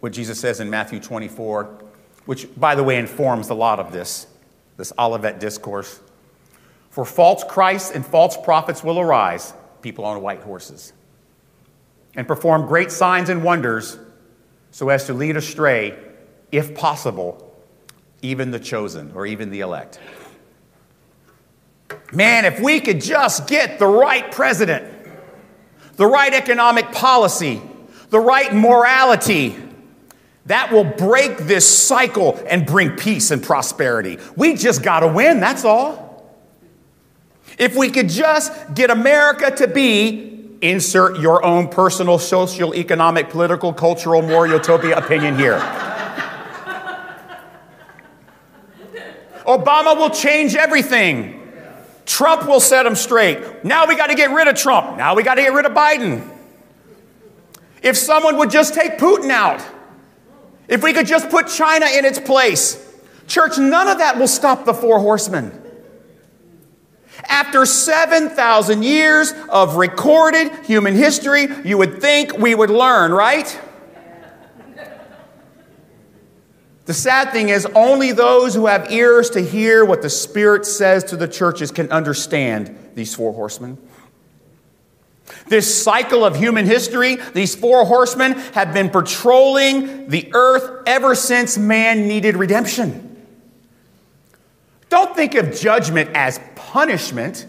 What 0.00 0.12
Jesus 0.12 0.38
says 0.38 0.60
in 0.60 0.68
Matthew 0.68 1.00
24, 1.00 1.78
which, 2.26 2.48
by 2.56 2.74
the 2.74 2.82
way, 2.82 2.98
informs 2.98 3.50
a 3.50 3.54
lot 3.54 3.78
of 3.78 3.92
this, 3.92 4.26
this 4.76 4.92
Olivet 4.98 5.40
discourse. 5.40 6.00
For 6.90 7.04
false 7.04 7.44
Christs 7.44 7.90
and 7.90 8.04
false 8.04 8.36
prophets 8.36 8.82
will 8.82 8.98
arise, 8.98 9.54
people 9.82 10.04
on 10.04 10.20
white 10.22 10.40
horses, 10.40 10.92
and 12.14 12.26
perform 12.26 12.66
great 12.66 12.90
signs 12.90 13.28
and 13.28 13.44
wonders 13.44 13.98
so 14.70 14.88
as 14.88 15.06
to 15.06 15.14
lead 15.14 15.36
astray, 15.36 15.96
if 16.52 16.74
possible, 16.74 17.42
even 18.22 18.50
the 18.50 18.60
chosen 18.60 19.12
or 19.14 19.26
even 19.26 19.50
the 19.50 19.60
elect. 19.60 19.98
Man, 22.12 22.44
if 22.44 22.60
we 22.60 22.80
could 22.80 23.00
just 23.00 23.46
get 23.46 23.78
the 23.78 23.86
right 23.86 24.30
president, 24.32 24.92
the 25.96 26.06
right 26.06 26.32
economic 26.32 26.92
policy, 26.92 27.60
the 28.10 28.20
right 28.20 28.54
morality, 28.54 29.56
that 30.46 30.72
will 30.72 30.84
break 30.84 31.38
this 31.38 31.66
cycle 31.68 32.40
and 32.48 32.64
bring 32.66 32.96
peace 32.96 33.30
and 33.30 33.42
prosperity. 33.42 34.18
We 34.36 34.54
just 34.54 34.82
got 34.82 35.00
to 35.00 35.08
win, 35.08 35.40
that's 35.40 35.64
all. 35.64 36.06
If 37.58 37.74
we 37.74 37.90
could 37.90 38.08
just 38.08 38.52
get 38.74 38.90
America 38.90 39.50
to 39.56 39.66
be, 39.66 40.56
insert 40.60 41.18
your 41.18 41.44
own 41.44 41.68
personal 41.68 42.18
social, 42.18 42.74
economic, 42.74 43.30
political, 43.30 43.72
cultural, 43.72 44.22
moral 44.22 44.52
utopia 44.52 44.96
opinion 44.96 45.36
here. 45.36 45.58
Obama 49.46 49.96
will 49.96 50.10
change 50.10 50.54
everything. 50.54 51.42
Trump 52.04 52.46
will 52.46 52.60
set 52.60 52.84
them 52.84 52.94
straight. 52.94 53.64
Now 53.64 53.86
we 53.86 53.96
got 53.96 54.08
to 54.08 54.14
get 54.14 54.30
rid 54.30 54.48
of 54.48 54.56
Trump. 54.56 54.96
Now 54.96 55.14
we 55.14 55.22
got 55.22 55.34
to 55.34 55.42
get 55.42 55.52
rid 55.52 55.66
of 55.66 55.72
Biden. 55.72 56.28
If 57.82 57.96
someone 57.96 58.36
would 58.38 58.50
just 58.50 58.74
take 58.74 58.98
Putin 58.98 59.30
out, 59.30 59.64
if 60.68 60.82
we 60.82 60.92
could 60.92 61.06
just 61.06 61.30
put 61.30 61.48
China 61.48 61.86
in 61.86 62.04
its 62.04 62.18
place, 62.18 62.82
church, 63.26 63.58
none 63.58 63.88
of 63.88 63.98
that 63.98 64.18
will 64.18 64.28
stop 64.28 64.64
the 64.64 64.74
four 64.74 64.98
horsemen. 64.98 65.62
After 67.28 67.64
7,000 67.66 68.82
years 68.82 69.32
of 69.48 69.76
recorded 69.76 70.52
human 70.64 70.94
history, 70.94 71.48
you 71.64 71.78
would 71.78 72.00
think 72.00 72.36
we 72.38 72.54
would 72.54 72.70
learn, 72.70 73.12
right? 73.12 73.60
The 76.86 76.94
sad 76.94 77.32
thing 77.32 77.48
is, 77.48 77.66
only 77.74 78.12
those 78.12 78.54
who 78.54 78.66
have 78.66 78.92
ears 78.92 79.30
to 79.30 79.40
hear 79.40 79.84
what 79.84 80.02
the 80.02 80.10
Spirit 80.10 80.64
says 80.64 81.02
to 81.04 81.16
the 81.16 81.26
churches 81.26 81.72
can 81.72 81.90
understand 81.90 82.92
these 82.94 83.12
four 83.12 83.32
horsemen. 83.32 83.76
This 85.48 85.82
cycle 85.82 86.24
of 86.24 86.36
human 86.36 86.64
history, 86.64 87.16
these 87.34 87.56
four 87.56 87.84
horsemen 87.84 88.32
have 88.54 88.72
been 88.72 88.90
patrolling 88.90 90.08
the 90.08 90.30
earth 90.32 90.84
ever 90.86 91.16
since 91.16 91.58
man 91.58 92.06
needed 92.06 92.36
redemption. 92.36 93.02
Don't 94.88 95.14
think 95.16 95.34
of 95.34 95.56
judgment 95.56 96.10
as 96.14 96.38
punishment, 96.54 97.46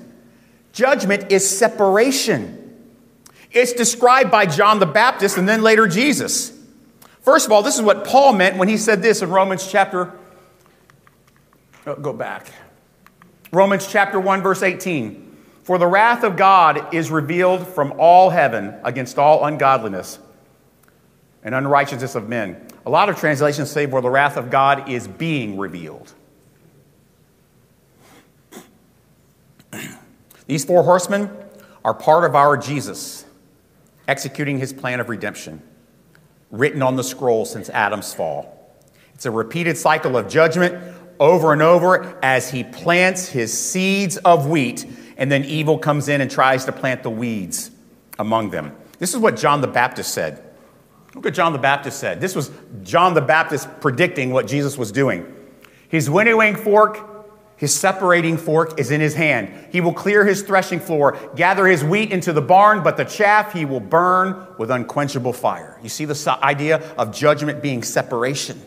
judgment 0.74 1.32
is 1.32 1.48
separation. 1.48 2.56
It's 3.52 3.74
described 3.74 4.32
by 4.32 4.48
John 4.48 4.80
the 4.80 4.88
Baptist 4.88 5.38
and 5.38 5.48
then 5.48 5.62
later 5.62 5.88
Jesus. 5.88 6.57
First 7.28 7.46
of 7.46 7.52
all, 7.52 7.62
this 7.62 7.76
is 7.76 7.82
what 7.82 8.06
Paul 8.06 8.32
meant 8.32 8.56
when 8.56 8.70
he 8.70 8.78
said 8.78 9.02
this 9.02 9.22
in 9.22 9.30
Romans 9.30 9.70
chapter. 9.70 10.14
Oh, 11.86 11.96
go 11.96 12.14
back. 12.14 12.48
Romans 13.52 13.86
chapter 13.86 14.18
1, 14.18 14.42
verse 14.42 14.64
18. 14.64 15.36
For 15.64 15.78
the 15.78 15.88
wrath 15.88 16.24
of 16.24 16.38
God 16.38 16.94
is 16.94 17.12
revealed 17.12 17.68
from 17.68 17.96
all 17.98 18.30
heaven 18.30 18.76
against 18.82 19.20
all 19.20 19.44
ungodliness 19.44 20.20
and 21.44 21.54
unrighteousness 21.54 22.16
of 22.16 22.30
men. 22.30 22.66
A 22.86 22.90
lot 22.90 23.10
of 23.10 23.18
translations 23.20 23.70
say, 23.70 23.88
for 23.88 24.00
the 24.00 24.10
wrath 24.10 24.38
of 24.38 24.50
God 24.50 24.88
is 24.90 25.06
being 25.06 25.58
revealed. 25.58 26.14
These 30.48 30.64
four 30.64 30.84
horsemen 30.84 31.30
are 31.84 31.94
part 31.94 32.24
of 32.24 32.36
our 32.36 32.56
Jesus 32.56 33.26
executing 34.08 34.60
his 34.60 34.72
plan 34.72 35.02
of 35.02 35.10
redemption 35.10 35.62
written 36.52 36.82
on 36.82 36.96
the 36.96 37.04
scroll 37.04 37.46
since 37.46 37.70
Adam's 37.70 38.14
fall. 38.14 38.76
It's 39.14 39.26
a 39.26 39.32
repeated 39.32 39.78
cycle 39.78 40.16
of 40.16 40.30
judgment 40.30 40.96
over 41.20 41.54
and 41.54 41.62
over 41.62 42.18
as 42.24 42.50
he 42.50 42.64
plants 42.64 43.28
his 43.28 43.52
seeds 43.52 44.18
of 44.18 44.48
wheat, 44.48 44.86
and 45.18 45.32
then 45.32 45.44
evil 45.46 45.78
comes 45.80 46.10
in 46.10 46.22
and 46.22 46.30
tries 46.30 46.66
to 46.66 46.72
plant 46.72 47.04
the 47.04 47.10
weeds 47.10 47.72
among 48.20 48.52
them. 48.52 48.76
This 49.00 49.14
is 49.14 49.20
what 49.20 49.36
John 49.36 49.62
the 49.62 49.68
Baptist 49.68 50.14
said. 50.14 50.44
Look 51.16 51.26
what 51.26 51.34
John 51.34 51.54
the 51.54 51.60
Baptist 51.60 52.00
said. 52.00 52.22
This 52.22 52.36
was 52.36 52.52
John 52.84 53.16
the 53.16 53.22
Baptist 53.22 53.68
predicting 53.82 54.32
what 54.32 54.46
Jesus 54.46 54.78
was 54.78 54.92
doing. 54.92 55.26
His 55.90 56.10
winnowing 56.10 56.56
fork 56.56 57.17
his 57.58 57.74
separating 57.74 58.38
fork 58.38 58.80
is 58.80 58.92
in 58.92 59.02
his 59.02 59.16
hand. 59.16 59.52
He 59.72 59.82
will 59.82 59.94
clear 59.94 60.24
his 60.24 60.44
threshing 60.44 60.80
floor, 60.80 61.18
gather 61.36 61.66
his 61.66 61.84
wheat 61.84 62.12
into 62.12 62.32
the 62.32 62.42
barn, 62.42 62.84
but 62.84 62.98
the 62.98 63.04
chaff 63.04 63.52
he 63.52 63.66
will 63.66 63.80
burn 63.80 64.48
with 64.60 64.70
unquenchable 64.70 65.34
fire. 65.34 65.80
You 65.82 65.90
see 65.90 66.06
the 66.06 66.40
idea 66.44 66.78
of 66.98 67.12
judgment 67.12 67.64
being 67.64 67.82
separation. 67.82 68.62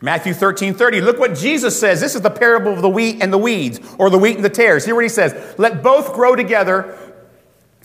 Matthew 0.00 0.34
13, 0.34 0.74
30. 0.74 1.00
Look 1.00 1.18
what 1.18 1.36
Jesus 1.36 1.78
says. 1.78 2.00
This 2.00 2.16
is 2.16 2.22
the 2.22 2.30
parable 2.30 2.72
of 2.72 2.82
the 2.82 2.88
wheat 2.88 3.22
and 3.22 3.32
the 3.32 3.38
weeds, 3.38 3.80
or 3.98 4.10
the 4.10 4.18
wheat 4.18 4.36
and 4.36 4.44
the 4.44 4.50
tares. 4.50 4.84
Hear 4.84 4.96
what 4.96 5.04
he 5.04 5.08
says. 5.08 5.54
Let 5.58 5.82
both 5.82 6.14
grow 6.14 6.34
together 6.34 6.98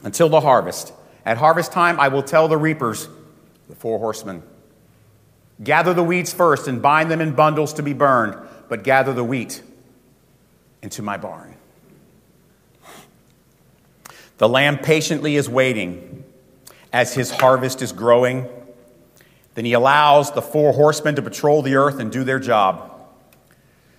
until 0.03 0.29
the 0.29 0.41
harvest. 0.41 0.93
At 1.25 1.37
harvest 1.37 1.71
time, 1.71 1.99
I 1.99 2.07
will 2.07 2.23
tell 2.23 2.47
the 2.47 2.57
reapers, 2.57 3.07
the 3.67 3.75
four 3.75 3.99
horsemen, 3.99 4.41
gather 5.63 5.93
the 5.93 6.03
weeds 6.03 6.33
first 6.33 6.67
and 6.67 6.81
bind 6.81 7.09
them 7.09 7.21
in 7.21 7.33
bundles 7.33 7.73
to 7.73 7.83
be 7.83 7.93
burned 7.93 8.35
but 8.69 8.83
gather 8.83 9.13
the 9.13 9.23
wheat 9.23 9.61
into 10.81 11.01
my 11.01 11.17
barn. 11.17 11.55
The 14.37 14.49
lamb 14.49 14.77
patiently 14.77 15.35
is 15.35 15.47
waiting 15.47 16.23
as 16.91 17.13
his 17.13 17.31
harvest 17.31 17.81
is 17.81 17.91
growing. 17.91 18.47
Then 19.53 19.65
he 19.65 19.73
allows 19.73 20.31
the 20.31 20.41
four 20.41 20.73
horsemen 20.73 21.15
to 21.15 21.21
patrol 21.21 21.61
the 21.61 21.75
earth 21.75 21.99
and 21.99 22.11
do 22.11 22.23
their 22.23 22.39
job. 22.39 22.91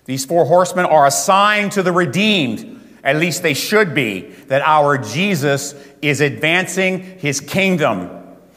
These 0.04 0.24
four 0.24 0.44
horsemen 0.44 0.84
are 0.84 1.06
assigned 1.06 1.72
to 1.72 1.82
the 1.82 1.92
redeemed, 1.92 2.98
at 3.02 3.16
least 3.16 3.42
they 3.42 3.54
should 3.54 3.94
be, 3.94 4.20
that 4.48 4.62
our 4.62 4.98
Jesus 4.98 5.74
is 6.02 6.20
advancing 6.20 7.00
his 7.18 7.40
kingdom 7.40 8.10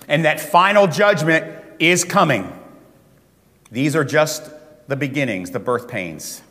and 0.07 0.25
that 0.25 0.39
final 0.39 0.85
judgment 0.85 1.55
is 1.79 2.03
coming. 2.03 2.58
These 3.71 3.95
are 3.95 4.03
just 4.03 4.49
the 4.87 4.95
beginnings, 4.95 5.51
the 5.51 5.59
birth 5.59 5.87
pains. 5.87 6.41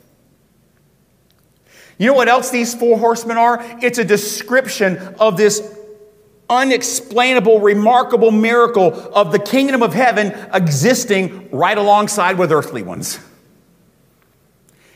You 1.98 2.06
know 2.06 2.14
what 2.14 2.28
else 2.28 2.50
these 2.50 2.74
four 2.74 2.96
horsemen 2.98 3.36
are? 3.36 3.58
It's 3.82 3.98
a 3.98 4.04
description 4.04 4.98
of 5.18 5.36
this 5.36 5.76
unexplainable, 6.48 7.60
remarkable 7.60 8.30
miracle 8.30 8.94
of 9.12 9.32
the 9.32 9.38
kingdom 9.38 9.82
of 9.82 9.92
heaven 9.92 10.28
existing 10.54 11.50
right 11.50 11.76
alongside 11.76 12.38
with 12.38 12.52
earthly 12.52 12.82
ones. 12.82 13.18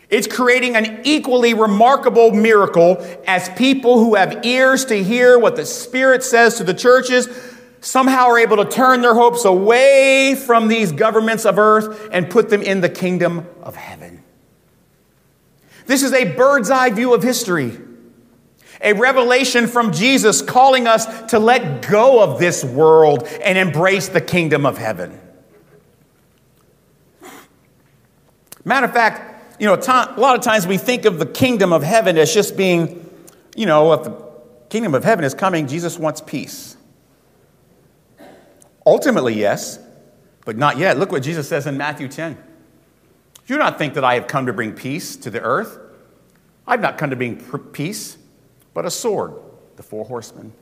It's 0.09 0.27
creating 0.27 0.77
an 0.77 1.01
equally 1.05 1.55
remarkable 1.55 2.33
miracle 2.33 2.99
as 3.27 3.49
people 3.51 3.99
who 3.99 4.15
have 4.15 4.45
ears 4.45 4.85
to 4.87 5.03
hear 5.03 5.39
what 5.39 5.57
the 5.57 5.65
Spirit 5.65 6.23
says 6.23 6.59
to 6.59 6.65
the 6.65 6.75
churches 6.75 7.27
somehow 7.83 8.29
are 8.29 8.39
able 8.39 8.57
to 8.57 8.65
turn 8.65 9.03
their 9.03 9.15
hopes 9.15 9.45
away 9.45 10.35
from 10.35 10.69
these 10.69 10.91
governments 10.91 11.45
of 11.45 11.59
earth 11.59 12.09
and 12.11 12.31
put 12.31 12.49
them 12.49 12.63
in 12.63 12.81
the 12.81 12.89
kingdom 12.89 13.47
of 13.63 13.77
heaven. 13.77 14.23
This 15.87 16.03
is 16.03 16.13
a 16.13 16.35
bird's 16.35 16.71
eye 16.71 16.91
view 16.91 17.13
of 17.13 17.23
history, 17.23 17.79
a 18.81 18.95
revelation 18.95 19.67
from 19.67 19.93
Jesus 19.93 20.41
calling 20.41 20.87
us 20.87 21.31
to 21.31 21.39
let 21.39 21.87
go 21.87 22.23
of 22.23 22.39
this 22.39 22.65
world 22.65 23.25
and 23.43 23.59
embrace 23.59 24.09
the 24.09 24.21
kingdom 24.21 24.65
of 24.65 24.79
heaven. 24.79 25.21
Matter 28.65 28.87
of 28.87 28.93
fact, 28.93 29.61
you 29.61 29.67
know, 29.67 29.75
a 29.75 30.15
lot 30.17 30.37
of 30.37 30.41
times 30.41 30.67
we 30.67 30.79
think 30.79 31.05
of 31.05 31.19
the 31.19 31.27
kingdom 31.27 31.73
of 31.73 31.83
heaven 31.83 32.17
as 32.17 32.33
just 32.33 32.57
being, 32.57 33.11
you 33.55 33.67
know, 33.67 33.93
if 33.93 34.05
the 34.05 34.33
Kingdom 34.73 34.95
of 34.95 35.05
heaven 35.05 35.23
is 35.23 35.35
coming. 35.35 35.67
Jesus 35.67 35.99
wants 35.99 36.23
peace. 36.23 36.79
Ultimately, 38.87 39.35
yes, 39.35 39.79
but 40.45 40.57
not 40.57 40.79
yet. 40.79 40.99
Look 40.99 41.13
what 41.13 41.23
Jesus 41.23 41.49
says 41.49 41.67
in 41.67 41.77
Matthew 41.77 42.09
10. 42.09 42.37
Do 43.47 43.59
not 43.59 43.79
think 43.79 43.95
that 43.95 44.05
I 44.05 44.15
have 44.15 44.27
come 44.27 44.47
to 44.47 44.53
bring 44.53 44.73
peace 44.73 45.17
to 45.17 45.31
the 45.31 45.41
earth. 45.41 45.79
I've 46.67 46.81
not 46.81 46.99
come 46.99 47.11
to 47.11 47.17
bring 47.17 47.37
peace, 47.73 48.17
but 48.75 48.87
a 48.87 48.91
sword, 48.91 49.35
the 49.77 49.83
four 49.83 50.05
horsemen. 50.05 50.53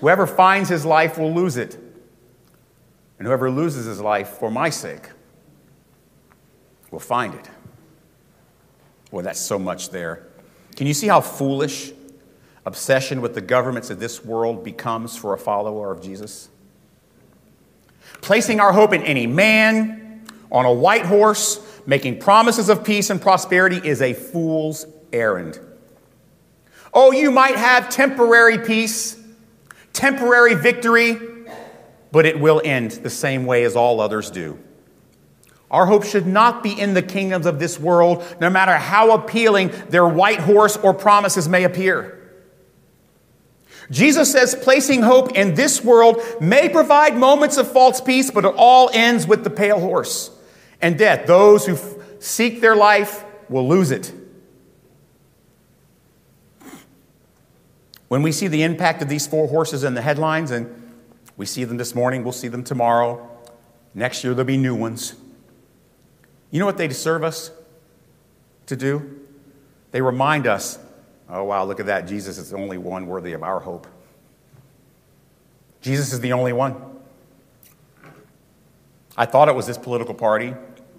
Whoever 0.00 0.26
finds 0.26 0.68
his 0.68 0.84
life 0.84 1.18
will 1.18 1.34
lose 1.34 1.56
it, 1.56 1.78
and 3.18 3.26
whoever 3.26 3.50
loses 3.50 3.86
his 3.86 4.00
life 4.00 4.28
for 4.28 4.50
my 4.50 4.70
sake 4.70 5.08
will 6.90 7.00
find 7.00 7.34
it. 7.34 7.48
Well, 9.10 9.24
that's 9.24 9.40
so 9.40 9.58
much 9.58 9.90
there. 9.90 10.26
Can 10.76 10.86
you 10.86 10.94
see 10.94 11.08
how 11.08 11.20
foolish 11.20 11.92
obsession 12.64 13.20
with 13.20 13.34
the 13.34 13.40
governments 13.40 13.90
of 13.90 13.98
this 13.98 14.24
world 14.24 14.62
becomes 14.62 15.16
for 15.16 15.32
a 15.32 15.38
follower 15.38 15.90
of 15.90 16.02
Jesus? 16.02 16.48
Placing 18.20 18.60
our 18.60 18.72
hope 18.72 18.92
in 18.92 19.02
any 19.02 19.26
man 19.26 20.24
on 20.50 20.64
a 20.64 20.72
white 20.72 21.06
horse, 21.06 21.60
making 21.86 22.18
promises 22.18 22.68
of 22.68 22.84
peace 22.84 23.10
and 23.10 23.20
prosperity 23.20 23.80
is 23.88 24.02
a 24.02 24.12
fool's 24.12 24.86
errand. 25.12 25.58
Oh, 26.92 27.12
you 27.12 27.30
might 27.30 27.56
have 27.56 27.88
temporary 27.88 28.58
peace, 28.58 29.18
temporary 29.92 30.54
victory, 30.54 31.18
but 32.12 32.26
it 32.26 32.40
will 32.40 32.60
end 32.64 32.90
the 32.90 33.10
same 33.10 33.46
way 33.46 33.64
as 33.64 33.76
all 33.76 34.00
others 34.00 34.30
do. 34.30 34.58
Our 35.70 35.86
hope 35.86 36.04
should 36.04 36.26
not 36.26 36.64
be 36.64 36.78
in 36.78 36.94
the 36.94 37.02
kingdoms 37.02 37.46
of 37.46 37.60
this 37.60 37.78
world, 37.78 38.24
no 38.40 38.50
matter 38.50 38.76
how 38.76 39.12
appealing 39.12 39.70
their 39.88 40.06
white 40.06 40.40
horse 40.40 40.76
or 40.76 40.92
promises 40.92 41.48
may 41.48 41.62
appear. 41.62 42.19
Jesus 43.90 44.30
says 44.30 44.54
placing 44.54 45.02
hope 45.02 45.32
in 45.32 45.54
this 45.54 45.82
world 45.82 46.22
may 46.40 46.68
provide 46.68 47.16
moments 47.16 47.56
of 47.56 47.70
false 47.70 48.00
peace, 48.00 48.30
but 48.30 48.44
it 48.44 48.54
all 48.56 48.88
ends 48.92 49.26
with 49.26 49.42
the 49.42 49.50
pale 49.50 49.80
horse 49.80 50.30
and 50.80 50.96
death. 50.96 51.26
Those 51.26 51.66
who 51.66 51.74
f- 51.74 51.94
seek 52.20 52.60
their 52.60 52.76
life 52.76 53.24
will 53.48 53.68
lose 53.68 53.90
it. 53.90 54.12
When 58.06 58.22
we 58.22 58.32
see 58.32 58.48
the 58.48 58.62
impact 58.62 59.02
of 59.02 59.08
these 59.08 59.26
four 59.26 59.48
horses 59.48 59.84
in 59.84 59.94
the 59.94 60.02
headlines, 60.02 60.50
and 60.50 60.92
we 61.36 61.46
see 61.46 61.64
them 61.64 61.76
this 61.76 61.94
morning, 61.94 62.24
we'll 62.24 62.32
see 62.32 62.48
them 62.48 62.64
tomorrow. 62.64 63.28
Next 63.94 64.24
year, 64.24 64.34
there'll 64.34 64.46
be 64.46 64.56
new 64.56 64.74
ones. 64.74 65.14
You 66.50 66.58
know 66.58 66.66
what 66.66 66.76
they 66.76 66.88
serve 66.90 67.22
us 67.22 67.50
to 68.66 68.76
do? 68.76 69.20
They 69.92 70.00
remind 70.00 70.46
us, 70.46 70.78
oh, 71.30 71.44
wow, 71.44 71.64
look 71.64 71.80
at 71.80 71.86
that. 71.86 72.06
Jesus 72.06 72.38
is 72.38 72.50
the 72.50 72.56
only 72.56 72.78
one 72.78 73.06
worthy 73.06 73.32
of 73.32 73.42
our 73.42 73.60
hope. 73.60 73.86
Jesus 75.80 76.12
is 76.12 76.20
the 76.20 76.32
only 76.32 76.52
one. 76.52 76.76
I 79.16 79.26
thought 79.26 79.48
it 79.48 79.54
was 79.54 79.66
this 79.66 79.78
political 79.78 80.14
party, 80.14 80.54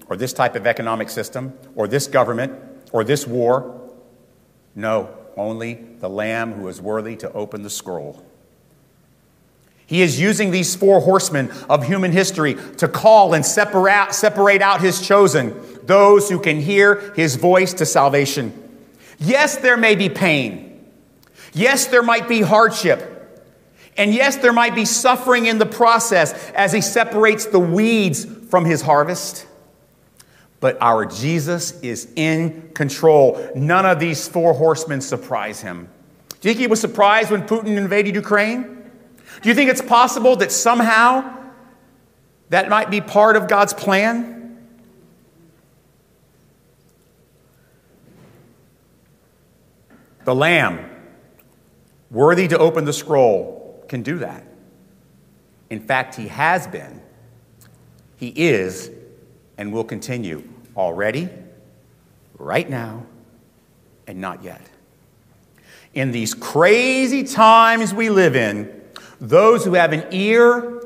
or 0.07 0.17
this 0.17 0.33
type 0.33 0.55
of 0.55 0.67
economic 0.67 1.09
system, 1.09 1.57
or 1.75 1.87
this 1.87 2.07
government, 2.07 2.53
or 2.91 3.03
this 3.03 3.25
war. 3.25 3.89
No, 4.75 5.09
only 5.37 5.73
the 5.99 6.09
Lamb 6.09 6.53
who 6.53 6.67
is 6.67 6.81
worthy 6.81 7.15
to 7.17 7.31
open 7.33 7.63
the 7.63 7.69
scroll. 7.69 8.23
He 9.85 10.01
is 10.01 10.19
using 10.19 10.51
these 10.51 10.73
four 10.75 11.01
horsemen 11.01 11.51
of 11.69 11.85
human 11.85 12.11
history 12.13 12.55
to 12.77 12.87
call 12.87 13.33
and 13.33 13.45
separate, 13.45 14.61
out 14.61 14.81
his 14.81 15.05
chosen, 15.05 15.53
those 15.83 16.29
who 16.29 16.39
can 16.39 16.61
hear 16.61 17.13
his 17.15 17.35
voice 17.35 17.73
to 17.73 17.85
salvation. 17.85 18.70
Yes, 19.21 19.57
there 19.57 19.77
may 19.77 19.95
be 19.95 20.09
pain. 20.09 20.83
Yes, 21.53 21.85
there 21.85 22.01
might 22.01 22.27
be 22.27 22.41
hardship. 22.41 23.07
And 23.95 24.13
yes, 24.13 24.37
there 24.37 24.51
might 24.51 24.73
be 24.73 24.83
suffering 24.83 25.45
in 25.45 25.59
the 25.59 25.65
process 25.65 26.33
as 26.51 26.73
he 26.73 26.81
separates 26.81 27.45
the 27.45 27.59
weeds 27.59 28.25
from 28.49 28.65
his 28.65 28.81
harvest. 28.81 29.45
But 30.59 30.81
our 30.81 31.05
Jesus 31.05 31.79
is 31.81 32.11
in 32.15 32.71
control. 32.73 33.47
None 33.55 33.85
of 33.85 33.99
these 33.99 34.27
four 34.27 34.53
horsemen 34.53 35.01
surprise 35.01 35.61
him. 35.61 35.87
Do 36.39 36.49
you 36.49 36.53
think 36.55 36.59
he 36.59 36.67
was 36.67 36.81
surprised 36.81 37.29
when 37.29 37.45
Putin 37.45 37.77
invaded 37.77 38.15
Ukraine? 38.15 38.89
Do 39.43 39.49
you 39.49 39.53
think 39.53 39.69
it's 39.69 39.81
possible 39.81 40.35
that 40.37 40.51
somehow 40.51 41.37
that 42.49 42.69
might 42.69 42.89
be 42.89 43.01
part 43.01 43.35
of 43.35 43.47
God's 43.47 43.73
plan? 43.73 44.40
The 50.25 50.35
Lamb, 50.35 50.89
worthy 52.09 52.47
to 52.47 52.57
open 52.57 52.85
the 52.85 52.93
scroll, 52.93 53.83
can 53.87 54.03
do 54.03 54.19
that. 54.19 54.43
In 55.69 55.79
fact, 55.79 56.15
he 56.15 56.27
has 56.27 56.67
been, 56.67 57.01
he 58.17 58.27
is, 58.35 58.91
and 59.57 59.71
will 59.71 59.83
continue 59.83 60.43
already, 60.75 61.29
right 62.37 62.69
now, 62.69 63.05
and 64.07 64.19
not 64.19 64.43
yet. 64.43 64.61
In 65.93 66.11
these 66.11 66.33
crazy 66.33 67.23
times 67.23 67.93
we 67.93 68.09
live 68.09 68.35
in, 68.35 68.81
those 69.19 69.63
who 69.63 69.73
have 69.73 69.93
an 69.93 70.05
ear 70.11 70.81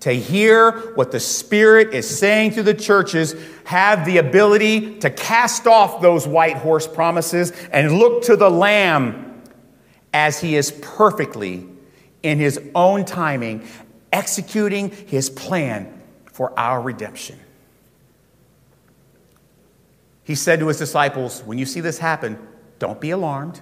to 0.00 0.12
hear 0.12 0.72
what 0.94 1.12
the 1.12 1.20
Spirit 1.20 1.94
is 1.94 2.18
saying 2.18 2.52
to 2.52 2.62
the 2.62 2.74
churches 2.74 3.34
have 3.64 4.06
the 4.06 4.18
ability 4.18 4.98
to 5.00 5.10
cast 5.10 5.66
off 5.66 6.00
those 6.00 6.26
white 6.26 6.56
horse 6.56 6.86
promises 6.86 7.52
and 7.70 7.98
look 7.98 8.24
to 8.24 8.36
the 8.36 8.50
Lamb 8.50 9.42
as 10.12 10.40
He 10.40 10.56
is 10.56 10.72
perfectly, 10.72 11.66
in 12.22 12.38
His 12.38 12.60
own 12.74 13.04
timing, 13.04 13.66
executing 14.12 14.90
His 14.90 15.30
plan 15.30 16.00
for 16.32 16.58
our 16.58 16.80
redemption. 16.80 17.38
He 20.24 20.34
said 20.34 20.60
to 20.60 20.68
His 20.68 20.78
disciples, 20.78 21.42
When 21.42 21.58
you 21.58 21.66
see 21.66 21.80
this 21.80 21.98
happen, 21.98 22.38
don't 22.78 23.00
be 23.00 23.10
alarmed. 23.10 23.60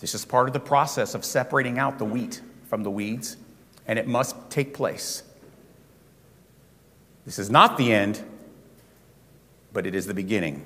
This 0.00 0.14
is 0.14 0.24
part 0.24 0.48
of 0.48 0.52
the 0.52 0.60
process 0.60 1.14
of 1.14 1.24
separating 1.24 1.78
out 1.78 1.98
the 1.98 2.04
wheat 2.04 2.40
from 2.68 2.82
the 2.82 2.90
weeds, 2.90 3.36
and 3.86 3.98
it 3.98 4.06
must 4.06 4.36
take 4.50 4.74
place. 4.74 5.22
This 7.28 7.38
is 7.38 7.50
not 7.50 7.76
the 7.76 7.92
end, 7.92 8.24
but 9.70 9.86
it 9.86 9.94
is 9.94 10.06
the 10.06 10.14
beginning 10.14 10.64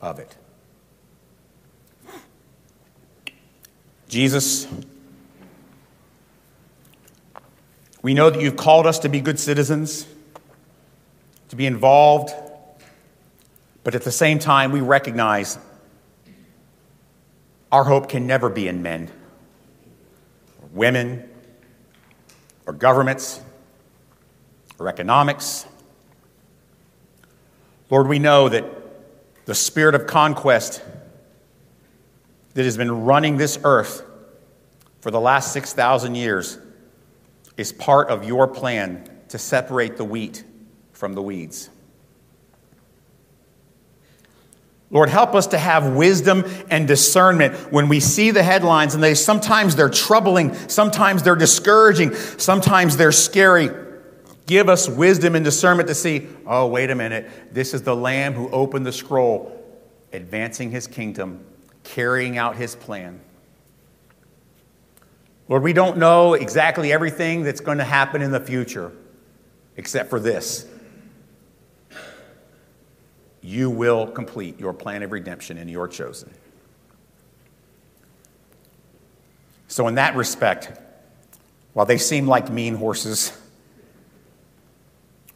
of 0.00 0.20
it. 0.20 0.36
Jesus, 4.08 4.68
we 8.00 8.14
know 8.14 8.30
that 8.30 8.40
you've 8.40 8.56
called 8.56 8.86
us 8.86 9.00
to 9.00 9.08
be 9.08 9.20
good 9.20 9.40
citizens, 9.40 10.06
to 11.48 11.56
be 11.56 11.66
involved, 11.66 12.32
but 13.82 13.96
at 13.96 14.02
the 14.02 14.12
same 14.12 14.38
time, 14.38 14.70
we 14.70 14.80
recognize 14.80 15.58
our 17.72 17.82
hope 17.82 18.08
can 18.08 18.28
never 18.28 18.48
be 18.48 18.68
in 18.68 18.84
men 18.84 19.10
or 20.62 20.68
women, 20.72 21.28
or 22.66 22.72
governments, 22.72 23.40
or 24.80 24.88
economics. 24.88 25.66
Lord, 27.90 28.08
we 28.08 28.18
know 28.18 28.48
that 28.48 28.64
the 29.44 29.54
spirit 29.54 29.94
of 29.94 30.06
conquest 30.06 30.82
that 32.54 32.64
has 32.64 32.76
been 32.76 33.04
running 33.04 33.36
this 33.36 33.58
earth 33.62 34.02
for 35.00 35.10
the 35.10 35.20
last 35.20 35.52
6,000 35.52 36.14
years 36.14 36.58
is 37.56 37.72
part 37.72 38.08
of 38.08 38.24
your 38.24 38.48
plan 38.48 39.08
to 39.28 39.38
separate 39.38 39.96
the 39.96 40.04
wheat 40.04 40.44
from 40.92 41.12
the 41.12 41.22
weeds. 41.22 41.68
Lord, 44.90 45.08
help 45.08 45.34
us 45.34 45.48
to 45.48 45.58
have 45.58 45.94
wisdom 45.94 46.44
and 46.68 46.88
discernment 46.88 47.70
when 47.70 47.88
we 47.88 48.00
see 48.00 48.32
the 48.32 48.42
headlines 48.42 48.94
and 48.94 49.02
they 49.02 49.14
sometimes 49.14 49.76
they're 49.76 49.88
troubling, 49.88 50.54
sometimes 50.68 51.22
they're 51.22 51.36
discouraging, 51.36 52.14
sometimes 52.14 52.96
they're 52.96 53.12
scary. 53.12 53.89
Give 54.50 54.68
us 54.68 54.88
wisdom 54.88 55.36
and 55.36 55.44
discernment 55.44 55.86
to 55.90 55.94
see, 55.94 56.26
oh, 56.44 56.66
wait 56.66 56.90
a 56.90 56.94
minute, 56.96 57.54
this 57.54 57.72
is 57.72 57.82
the 57.82 57.94
lamb 57.94 58.32
who 58.32 58.50
opened 58.50 58.84
the 58.84 58.90
scroll, 58.90 59.56
advancing 60.12 60.72
his 60.72 60.88
kingdom, 60.88 61.44
carrying 61.84 62.36
out 62.36 62.56
his 62.56 62.74
plan. 62.74 63.20
Lord, 65.48 65.62
we 65.62 65.72
don't 65.72 65.98
know 65.98 66.34
exactly 66.34 66.92
everything 66.92 67.44
that's 67.44 67.60
going 67.60 67.78
to 67.78 67.84
happen 67.84 68.22
in 68.22 68.32
the 68.32 68.40
future, 68.40 68.90
except 69.76 70.10
for 70.10 70.18
this 70.18 70.66
you 73.40 73.70
will 73.70 74.08
complete 74.08 74.58
your 74.58 74.72
plan 74.72 75.04
of 75.04 75.12
redemption 75.12 75.58
in 75.58 75.68
your 75.68 75.86
chosen. 75.86 76.28
So, 79.68 79.86
in 79.86 79.94
that 79.94 80.16
respect, 80.16 80.76
while 81.72 81.86
they 81.86 81.98
seem 81.98 82.26
like 82.26 82.50
mean 82.50 82.74
horses, 82.74 83.32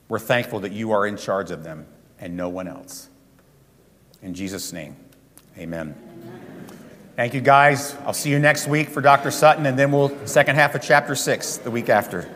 we're 0.08 0.18
thankful 0.18 0.60
that 0.60 0.72
you 0.72 0.92
are 0.92 1.06
in 1.06 1.16
charge 1.16 1.50
of 1.50 1.64
them 1.64 1.86
and 2.18 2.36
no 2.36 2.48
one 2.48 2.68
else. 2.68 3.08
In 4.22 4.34
Jesus' 4.34 4.72
name, 4.72 4.96
amen. 5.58 5.94
Thank 7.16 7.34
you, 7.34 7.40
guys. 7.40 7.94
I'll 8.04 8.12
see 8.12 8.30
you 8.30 8.38
next 8.38 8.66
week 8.66 8.88
for 8.88 9.00
Dr. 9.00 9.30
Sutton, 9.30 9.66
and 9.66 9.78
then 9.78 9.92
we'll 9.92 10.26
second 10.26 10.56
half 10.56 10.74
of 10.74 10.82
chapter 10.82 11.14
six 11.14 11.58
the 11.58 11.70
week 11.70 11.88
after. 11.88 12.28